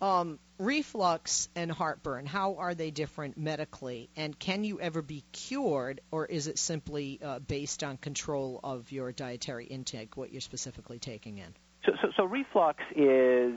Um, 0.01 0.39
reflux 0.57 1.47
and 1.55 1.71
heartburn, 1.71 2.25
how 2.25 2.55
are 2.55 2.73
they 2.73 2.89
different 2.89 3.37
medically? 3.37 4.09
And 4.15 4.37
can 4.37 4.63
you 4.63 4.79
ever 4.79 5.03
be 5.03 5.23
cured, 5.31 6.01
or 6.09 6.25
is 6.25 6.47
it 6.47 6.57
simply 6.57 7.19
uh, 7.23 7.37
based 7.37 7.83
on 7.83 7.97
control 7.97 8.59
of 8.63 8.91
your 8.91 9.11
dietary 9.11 9.65
intake, 9.65 10.17
what 10.17 10.31
you're 10.31 10.41
specifically 10.41 10.97
taking 10.97 11.37
in? 11.37 11.53
So, 11.85 11.91
so, 12.01 12.07
so 12.17 12.23
reflux 12.23 12.79
is 12.95 13.53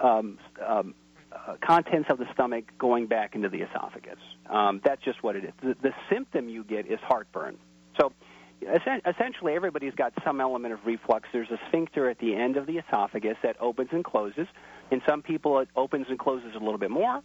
um, 0.00 0.38
um, 0.64 0.94
contents 1.56 2.08
of 2.10 2.18
the 2.18 2.26
stomach 2.32 2.64
going 2.78 3.06
back 3.06 3.34
into 3.34 3.48
the 3.48 3.62
esophagus. 3.62 4.18
Um, 4.50 4.80
that's 4.84 5.02
just 5.02 5.22
what 5.22 5.36
it 5.36 5.44
is. 5.44 5.52
The, 5.62 5.76
the 5.82 5.94
symptom 6.10 6.48
you 6.48 6.64
get 6.64 6.86
is 6.86 6.98
heartburn. 7.02 7.56
So 8.00 8.12
essentially, 9.06 9.54
everybody's 9.54 9.94
got 9.94 10.12
some 10.24 10.40
element 10.40 10.74
of 10.74 10.80
reflux. 10.84 11.28
There's 11.32 11.50
a 11.50 11.58
sphincter 11.68 12.08
at 12.08 12.18
the 12.18 12.34
end 12.34 12.56
of 12.56 12.66
the 12.66 12.78
esophagus 12.78 13.36
that 13.42 13.56
opens 13.60 13.90
and 13.92 14.04
closes. 14.04 14.46
In 14.90 15.00
some 15.08 15.22
people, 15.22 15.58
it 15.60 15.68
opens 15.76 16.06
and 16.08 16.18
closes 16.18 16.54
a 16.54 16.58
little 16.58 16.78
bit 16.78 16.90
more. 16.90 17.22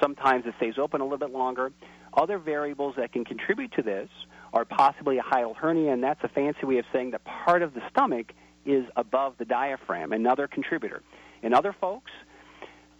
Sometimes 0.00 0.44
it 0.46 0.54
stays 0.58 0.74
open 0.78 1.00
a 1.00 1.04
little 1.04 1.18
bit 1.18 1.30
longer. 1.30 1.72
Other 2.14 2.38
variables 2.38 2.94
that 2.96 3.12
can 3.12 3.24
contribute 3.24 3.72
to 3.72 3.82
this 3.82 4.08
are 4.52 4.64
possibly 4.64 5.18
a 5.18 5.22
hiatal 5.22 5.56
hernia, 5.56 5.92
and 5.92 6.02
that's 6.02 6.22
a 6.22 6.28
fancy 6.28 6.64
way 6.64 6.78
of 6.78 6.84
saying 6.92 7.10
that 7.10 7.24
part 7.24 7.62
of 7.62 7.74
the 7.74 7.82
stomach 7.90 8.32
is 8.64 8.84
above 8.96 9.34
the 9.38 9.44
diaphragm, 9.44 10.12
another 10.12 10.46
contributor. 10.46 11.02
In 11.42 11.54
other 11.54 11.74
folks, 11.78 12.10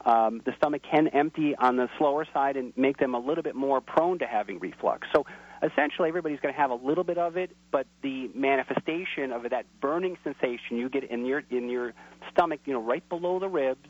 um, 0.07 0.41
the 0.45 0.53
stomach 0.57 0.83
can 0.89 1.09
empty 1.09 1.57
on 1.57 1.77
the 1.77 1.89
slower 1.99 2.25
side 2.33 2.57
and 2.57 2.73
make 2.77 2.97
them 2.97 3.15
a 3.15 3.19
little 3.19 3.43
bit 3.43 3.57
more 3.57 3.81
prone 3.81 4.21
to 4.21 4.27
having 4.27 4.61
reflux. 4.61 5.09
So 5.13 5.27
essentially, 5.63 6.09
everybody's 6.09 6.39
going 6.39 6.55
to 6.55 6.61
have 6.61 6.71
a 6.71 6.77
little 6.77 7.03
bit 7.03 7.19
of 7.19 7.37
it, 7.37 7.51
but 7.73 7.89
the 8.03 8.31
manifestation 8.33 9.33
of 9.33 9.43
that 9.51 9.67
burning 9.81 10.17
sensation 10.23 10.79
you 10.79 10.89
get 10.89 11.03
in 11.05 11.27
your 11.27 11.43
in 11.51 11.69
your 11.69 11.93
stomach, 12.31 12.61
you 12.67 12.73
know, 12.73 12.81
right 12.81 13.07
below 13.09 13.41
the 13.41 13.49
ribs 13.49 13.89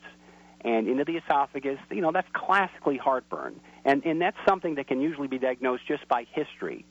and 0.62 0.88
into 0.88 1.04
the 1.04 1.18
esophagus, 1.18 1.78
you 1.90 2.00
know, 2.00 2.12
that's 2.12 2.28
classically 2.32 2.96
heartburn, 2.96 3.60
and 3.84 4.02
and 4.06 4.20
that's 4.20 4.38
something 4.48 4.76
that 4.76 4.88
can 4.88 5.02
usually 5.02 5.28
be 5.28 5.38
diagnosed 5.38 5.86
just 5.86 6.08
by 6.08 6.26
history. 6.32 6.86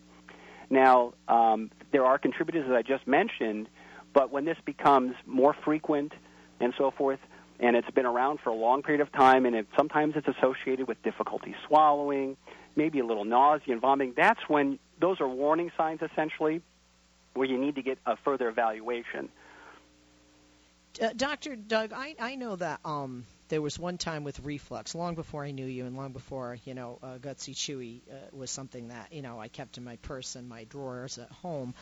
Now, 0.70 1.14
um, 1.28 1.72
there 1.92 2.06
are 2.06 2.20
contributors 2.20 2.68
that 2.68 2.76
I 2.76 2.84
just 2.84 3.08
mentioned, 3.08 3.70
but 4.14 4.32
when 4.32 4.46
this 4.46 4.58
becomes 4.66 5.16
more 5.26 5.56
frequent 5.66 6.14
and 6.60 6.74
so 6.78 6.92
forth, 6.92 7.20
and 7.60 7.76
it's 7.76 7.90
been 7.92 8.06
around 8.06 8.40
for 8.44 8.50
a 8.50 8.56
long 8.56 8.84
period 8.84 9.02
of 9.02 9.12
time, 9.12 9.46
and 9.46 9.56
it, 9.56 9.68
sometimes 9.78 10.16
it's 10.16 10.28
associated 10.28 10.88
with 10.88 11.02
difficulty 11.04 11.56
swallowing, 11.68 12.38
maybe 12.76 13.00
a 13.00 13.06
little 13.06 13.26
nausea 13.26 13.74
and 13.74 13.82
vomiting. 13.82 14.14
That's 14.16 14.42
when 14.48 14.80
those 15.00 15.22
are 15.22 15.28
warning 15.28 15.72
signs, 15.78 16.02
essentially, 16.02 16.62
where 17.34 17.48
you 17.48 17.58
need 17.58 17.76
to 17.76 17.82
get 17.82 17.98
a 18.06 18.18
further 18.18 18.50
evaluation. 18.50 19.30
Uh, 21.02 21.10
Dr. 21.16 21.56
Doug, 21.56 21.92
I, 21.94 22.16
I 22.20 22.36
know 22.36 22.56
that 22.56 22.80
um, 22.86 23.26
there 23.50 23.62
was 23.62 23.78
one 23.78 23.98
time 23.98 24.24
with 24.24 24.40
reflux, 24.40 24.96
long 24.96 25.16
before 25.16 25.44
I 25.44 25.52
knew 25.52 25.66
you, 25.66 25.86
and 25.86 25.96
long 25.98 26.14
before 26.14 26.58
you 26.66 26.74
know 26.74 27.00
uh, 27.04 27.18
Gutsy 27.18 27.54
Chewy 27.54 28.00
uh, 28.10 28.16
was 28.32 28.50
something 28.50 28.90
that 28.90 29.12
you 29.12 29.22
know 29.22 29.40
I 29.40 29.50
kept 29.50 29.78
in 29.78 29.84
my 29.84 29.98
purse 29.98 30.36
and 30.36 30.48
my 30.48 30.64
drawers 30.66 31.18
at 31.18 31.30
home 31.32 31.74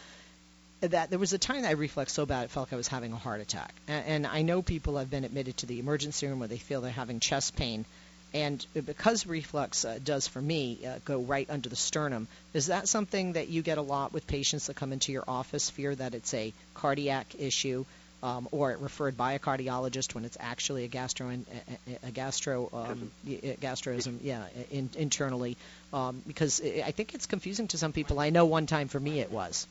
that 0.92 1.10
there 1.10 1.20
was 1.20 1.34
a 1.34 1.38
time 1.38 1.62
that 1.64 1.70
I 1.70 1.72
reflexed 1.72 2.16
so 2.16 2.26
bad 2.26 2.46
it 2.46 2.52
felt 2.52 2.68
like 2.68 2.74
I 2.74 2.78
was 2.78 2.88
having 2.88 3.14
a 3.14 3.18
heart 3.18 3.42
attack. 3.42 3.74
And, 3.88 4.06
and 4.06 4.28
I 4.28 4.42
know 4.42 4.62
people 4.62 4.98
have 4.98 5.10
been 5.10 5.24
admitted 5.24 5.58
to 5.58 5.66
the 5.66 5.80
emergency 5.80 6.28
room 6.28 6.40
where 6.40 6.48
they 6.48 6.58
feel 6.58 6.82
they're 6.82 6.92
having 6.92 7.20
chest 7.20 7.56
pain. 7.56 7.86
And 8.34 8.66
because 8.74 9.28
reflux 9.28 9.86
uh, 9.86 10.00
does 10.04 10.28
for 10.28 10.42
me 10.42 10.80
uh, 10.86 10.98
go 11.06 11.20
right 11.20 11.48
under 11.50 11.70
the 11.70 11.76
sternum, 11.76 12.28
is 12.54 12.68
that 12.68 12.88
something 12.88 13.34
that 13.34 13.48
you 13.48 13.62
get 13.62 13.78
a 13.78 13.82
lot 13.82 14.12
with 14.12 14.26
patients 14.26 14.68
that 14.68 14.76
come 14.76 14.92
into 14.92 15.12
your 15.12 15.24
office, 15.28 15.70
fear 15.70 15.94
that 15.94 16.16
it's 16.16 16.34
a 16.34 16.52
cardiac 16.74 17.36
issue? 17.38 17.86
um, 18.24 18.48
or 18.52 18.76
referred 18.80 19.18
by 19.18 19.34
a 19.34 19.40
cardiologist 19.40 20.16
when 20.16 20.24
it's 20.24 20.38
actually 20.40 20.86
a 20.86 20.88
gastro 20.88 21.30
a, 21.30 22.08
a 22.08 22.12
gastro 22.12 22.70
um, 22.74 23.12
gastroism 23.28 24.20
yeah 24.24 24.46
in, 24.72 24.90
internally 24.96 25.58
um, 25.92 26.24
because 26.26 26.62
I 26.62 26.92
think 26.92 27.14
it's 27.14 27.26
confusing 27.26 27.68
to 27.70 27.78
some 27.78 27.92
people. 27.92 28.20
I 28.20 28.30
know 28.30 28.46
one 28.46 28.66
time 28.66 28.88
for 28.88 29.00
me 29.00 29.20
it 29.20 29.30
was. 29.30 29.68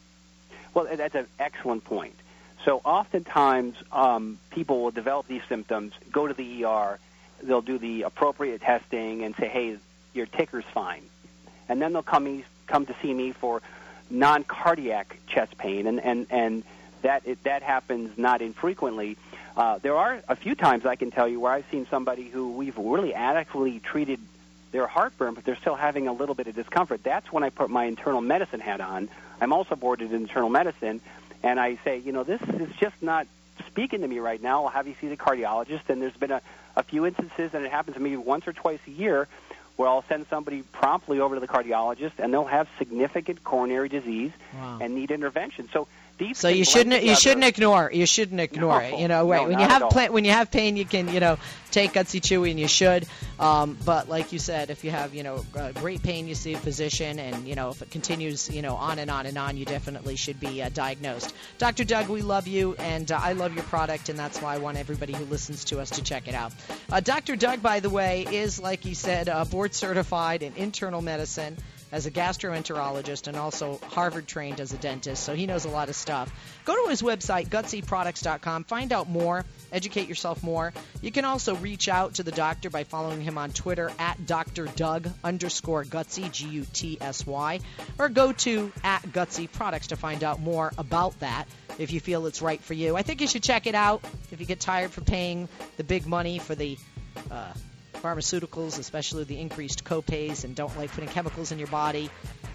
Well, 0.74 0.88
that's 0.94 1.14
an 1.14 1.26
excellent 1.38 1.84
point. 1.84 2.14
So 2.64 2.80
oftentimes 2.84 3.76
um, 3.90 4.38
people 4.50 4.82
will 4.82 4.90
develop 4.90 5.26
these 5.26 5.42
symptoms, 5.48 5.92
go 6.10 6.26
to 6.26 6.34
the 6.34 6.64
ER, 6.64 6.98
they'll 7.42 7.60
do 7.60 7.78
the 7.78 8.02
appropriate 8.02 8.60
testing 8.60 9.24
and 9.24 9.34
say, 9.34 9.48
hey, 9.48 9.78
your 10.14 10.26
ticker's 10.26 10.64
fine. 10.72 11.02
And 11.68 11.82
then 11.82 11.92
they'll 11.92 12.02
come, 12.02 12.44
come 12.66 12.86
to 12.86 12.94
see 13.02 13.12
me 13.12 13.32
for 13.32 13.62
non-cardiac 14.10 15.18
chest 15.26 15.56
pain, 15.58 15.86
and, 15.86 15.98
and, 15.98 16.26
and 16.30 16.62
that, 17.00 17.26
it, 17.26 17.42
that 17.44 17.62
happens 17.62 18.16
not 18.16 18.42
infrequently. 18.42 19.16
Uh, 19.56 19.78
there 19.78 19.96
are 19.96 20.22
a 20.28 20.36
few 20.36 20.54
times 20.54 20.86
I 20.86 20.96
can 20.96 21.10
tell 21.10 21.26
you 21.26 21.40
where 21.40 21.52
I've 21.52 21.64
seen 21.70 21.86
somebody 21.90 22.28
who 22.28 22.52
we've 22.52 22.76
really 22.76 23.14
adequately 23.14 23.80
treated 23.80 24.20
their 24.70 24.86
heartburn, 24.86 25.34
but 25.34 25.44
they're 25.44 25.56
still 25.56 25.74
having 25.74 26.08
a 26.08 26.12
little 26.12 26.34
bit 26.34 26.46
of 26.46 26.54
discomfort. 26.54 27.02
That's 27.02 27.30
when 27.32 27.42
I 27.42 27.50
put 27.50 27.70
my 27.70 27.84
internal 27.84 28.20
medicine 28.20 28.60
hat 28.60 28.80
on. 28.80 29.08
I'm 29.42 29.52
also 29.52 29.74
boarded 29.74 30.12
in 30.12 30.22
internal 30.22 30.48
medicine, 30.48 31.00
and 31.42 31.58
I 31.58 31.76
say, 31.84 31.98
you 31.98 32.12
know, 32.12 32.22
this 32.22 32.40
is 32.42 32.68
just 32.76 33.02
not 33.02 33.26
speaking 33.66 34.02
to 34.02 34.06
me 34.06 34.20
right 34.20 34.40
now. 34.40 34.64
I'll 34.64 34.70
have 34.70 34.86
you 34.86 34.94
see 35.00 35.08
the 35.08 35.16
cardiologist. 35.16 35.88
And 35.88 36.00
there's 36.00 36.16
been 36.16 36.30
a, 36.30 36.40
a 36.76 36.84
few 36.84 37.04
instances, 37.04 37.52
and 37.52 37.64
it 37.64 37.70
happens 37.72 37.96
to 37.96 38.02
me 38.02 38.16
once 38.16 38.46
or 38.46 38.52
twice 38.52 38.78
a 38.86 38.90
year, 38.92 39.26
where 39.74 39.88
I'll 39.88 40.04
send 40.08 40.26
somebody 40.30 40.62
promptly 40.62 41.18
over 41.18 41.34
to 41.34 41.40
the 41.40 41.48
cardiologist, 41.48 42.12
and 42.18 42.32
they'll 42.32 42.44
have 42.44 42.68
significant 42.78 43.42
coronary 43.42 43.88
disease 43.88 44.30
wow. 44.54 44.78
and 44.80 44.94
need 44.94 45.10
intervention. 45.10 45.68
So 45.72 45.88
these 46.18 46.38
so 46.38 46.48
you 46.48 46.64
shouldn't 46.64 47.02
you 47.02 47.14
shouldn't 47.14 47.44
ignore 47.44 47.90
you 47.92 48.06
shouldn't 48.06 48.40
ignore 48.40 48.80
no, 48.80 48.86
it. 48.86 48.98
You 49.00 49.08
know, 49.08 49.28
right? 49.28 49.42
No, 49.42 49.48
when 49.48 49.58
you 49.58 49.66
have 49.66 49.90
pla- 49.90 50.10
when 50.10 50.24
you 50.24 50.30
have 50.30 50.50
pain, 50.50 50.76
you 50.76 50.84
can 50.84 51.08
you 51.08 51.20
know 51.20 51.38
take 51.70 51.92
gutsy 51.94 52.20
chewy, 52.20 52.50
and 52.50 52.60
you 52.60 52.68
should. 52.68 53.06
Um, 53.40 53.76
but 53.84 54.08
like 54.08 54.32
you 54.32 54.38
said, 54.38 54.70
if 54.70 54.84
you 54.84 54.90
have 54.90 55.14
you 55.14 55.22
know 55.22 55.44
uh, 55.56 55.72
great 55.72 56.02
pain, 56.02 56.28
you 56.28 56.34
see 56.34 56.54
a 56.54 56.58
physician, 56.58 57.18
and 57.18 57.48
you 57.48 57.54
know 57.54 57.70
if 57.70 57.82
it 57.82 57.90
continues 57.90 58.50
you 58.50 58.62
know 58.62 58.76
on 58.76 58.98
and 58.98 59.10
on 59.10 59.26
and 59.26 59.36
on, 59.36 59.56
you 59.56 59.64
definitely 59.64 60.16
should 60.16 60.38
be 60.38 60.62
uh, 60.62 60.68
diagnosed. 60.68 61.34
Dr. 61.58 61.84
Doug, 61.84 62.08
we 62.08 62.22
love 62.22 62.46
you, 62.46 62.74
and 62.78 63.10
uh, 63.10 63.18
I 63.20 63.32
love 63.32 63.54
your 63.54 63.64
product, 63.64 64.08
and 64.08 64.18
that's 64.18 64.40
why 64.40 64.54
I 64.54 64.58
want 64.58 64.78
everybody 64.78 65.12
who 65.12 65.24
listens 65.24 65.64
to 65.66 65.80
us 65.80 65.90
to 65.90 66.02
check 66.02 66.28
it 66.28 66.34
out. 66.34 66.52
Uh, 66.90 67.00
Dr. 67.00 67.36
Doug, 67.36 67.62
by 67.62 67.80
the 67.80 67.90
way, 67.90 68.26
is 68.30 68.60
like 68.60 68.82
he 68.82 68.94
said, 68.94 69.28
uh, 69.28 69.44
board 69.44 69.74
certified 69.74 70.42
in 70.42 70.54
internal 70.56 71.02
medicine 71.02 71.56
as 71.92 72.06
a 72.06 72.10
gastroenterologist 72.10 73.28
and 73.28 73.36
also 73.36 73.78
Harvard 73.90 74.26
trained 74.26 74.60
as 74.60 74.72
a 74.72 74.78
dentist, 74.78 75.22
so 75.22 75.34
he 75.34 75.46
knows 75.46 75.66
a 75.66 75.68
lot 75.68 75.90
of 75.90 75.94
stuff. 75.94 76.32
Go 76.64 76.82
to 76.82 76.90
his 76.90 77.02
website, 77.02 77.48
gutsyproducts.com, 77.48 78.64
find 78.64 78.92
out 78.92 79.08
more, 79.08 79.44
educate 79.70 80.08
yourself 80.08 80.42
more. 80.42 80.72
You 81.02 81.12
can 81.12 81.26
also 81.26 81.54
reach 81.54 81.88
out 81.88 82.14
to 82.14 82.22
the 82.22 82.32
doctor 82.32 82.70
by 82.70 82.84
following 82.84 83.20
him 83.20 83.36
on 83.36 83.50
Twitter 83.50 83.92
at 83.98 84.26
Dr. 84.26 84.66
Doug 84.66 85.08
underscore 85.22 85.84
Gutsy, 85.84 86.32
G 86.32 86.48
U 86.48 86.66
T 86.72 86.96
S 87.00 87.26
Y, 87.26 87.60
or 87.98 88.08
go 88.08 88.32
to 88.32 88.72
at 88.82 89.02
Gutsy 89.02 89.50
Products 89.50 89.88
to 89.88 89.96
find 89.96 90.24
out 90.24 90.40
more 90.40 90.72
about 90.78 91.20
that 91.20 91.46
if 91.78 91.92
you 91.92 92.00
feel 92.00 92.26
it's 92.26 92.40
right 92.40 92.60
for 92.60 92.74
you. 92.74 92.96
I 92.96 93.02
think 93.02 93.20
you 93.20 93.26
should 93.26 93.42
check 93.42 93.66
it 93.66 93.74
out 93.74 94.02
if 94.30 94.40
you 94.40 94.46
get 94.46 94.60
tired 94.60 94.90
from 94.90 95.04
paying 95.04 95.48
the 95.76 95.84
big 95.84 96.06
money 96.06 96.38
for 96.38 96.54
the 96.54 96.78
uh, 97.30 97.52
pharmaceuticals, 98.02 98.78
especially 98.78 99.24
the 99.24 99.38
increased 99.38 99.84
copays, 99.84 100.44
and 100.44 100.54
don't 100.54 100.76
like 100.76 100.90
putting 100.90 101.08
chemicals 101.08 101.52
in 101.52 101.58
your 101.58 101.68
body. 101.68 102.10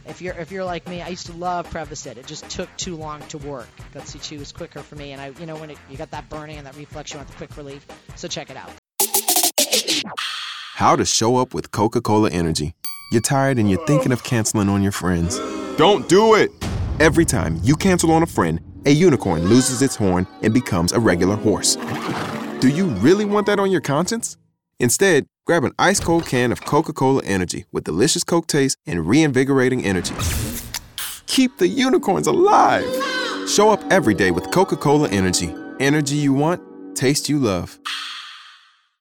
If 0.05 0.21
you're 0.21 0.35
if 0.35 0.51
you're 0.51 0.65
like 0.65 0.87
me, 0.87 1.01
I 1.01 1.07
used 1.07 1.25
to 1.27 1.33
love 1.33 1.69
Prevacid. 1.69 2.17
It 2.17 2.27
just 2.27 2.49
took 2.49 2.69
too 2.77 2.95
long 2.95 3.21
to 3.27 3.37
work. 3.39 3.67
Gutsy 3.93 4.21
Chew 4.21 4.39
was 4.39 4.51
quicker 4.51 4.79
for 4.79 4.95
me, 4.95 5.13
and 5.13 5.21
I 5.21 5.29
you 5.39 5.45
know 5.45 5.55
when 5.55 5.71
it, 5.71 5.77
you 5.89 5.97
got 5.97 6.11
that 6.11 6.29
burning 6.29 6.57
and 6.57 6.65
that 6.67 6.75
reflex, 6.75 7.11
you 7.13 7.17
want 7.17 7.29
the 7.29 7.35
quick 7.35 7.55
relief. 7.57 7.85
So 8.15 8.27
check 8.27 8.49
it 8.49 8.57
out. 8.57 8.71
How 10.75 10.95
to 10.95 11.05
show 11.05 11.37
up 11.37 11.53
with 11.53 11.71
Coca-Cola 11.71 12.29
Energy. 12.29 12.75
You're 13.11 13.21
tired 13.21 13.57
and 13.57 13.69
you're 13.69 13.83
thinking 13.87 14.11
of 14.11 14.23
canceling 14.23 14.69
on 14.69 14.83
your 14.83 14.91
friends. 14.91 15.39
Don't 15.75 16.07
do 16.07 16.35
it. 16.35 16.51
Every 16.99 17.25
time 17.25 17.59
you 17.63 17.75
cancel 17.75 18.11
on 18.11 18.21
a 18.21 18.27
friend, 18.27 18.59
a 18.85 18.91
unicorn 18.91 19.45
loses 19.45 19.81
its 19.81 19.95
horn 19.95 20.27
and 20.43 20.53
becomes 20.53 20.91
a 20.91 20.99
regular 20.99 21.35
horse. 21.35 21.77
Do 22.59 22.69
you 22.69 22.85
really 22.85 23.25
want 23.25 23.47
that 23.47 23.59
on 23.59 23.71
your 23.71 23.81
conscience? 23.81 24.37
Instead, 24.79 25.25
grab 25.47 25.63
an 25.63 25.71
ice 25.79 26.01
cold 26.01 26.25
can 26.25 26.51
of 26.51 26.59
Coca 26.65 26.91
Cola 26.91 27.23
Energy 27.23 27.63
with 27.71 27.85
delicious 27.85 28.25
Coke 28.25 28.47
taste 28.47 28.77
and 28.85 29.07
reinvigorating 29.07 29.85
energy. 29.85 30.13
Keep 31.25 31.57
the 31.57 31.69
unicorns 31.69 32.27
alive! 32.27 32.85
Show 33.47 33.69
up 33.71 33.81
every 33.89 34.13
day 34.13 34.31
with 34.31 34.51
Coca 34.51 34.75
Cola 34.75 35.07
Energy. 35.07 35.55
Energy 35.79 36.15
you 36.17 36.33
want, 36.33 36.61
taste 36.97 37.29
you 37.29 37.39
love. 37.39 37.79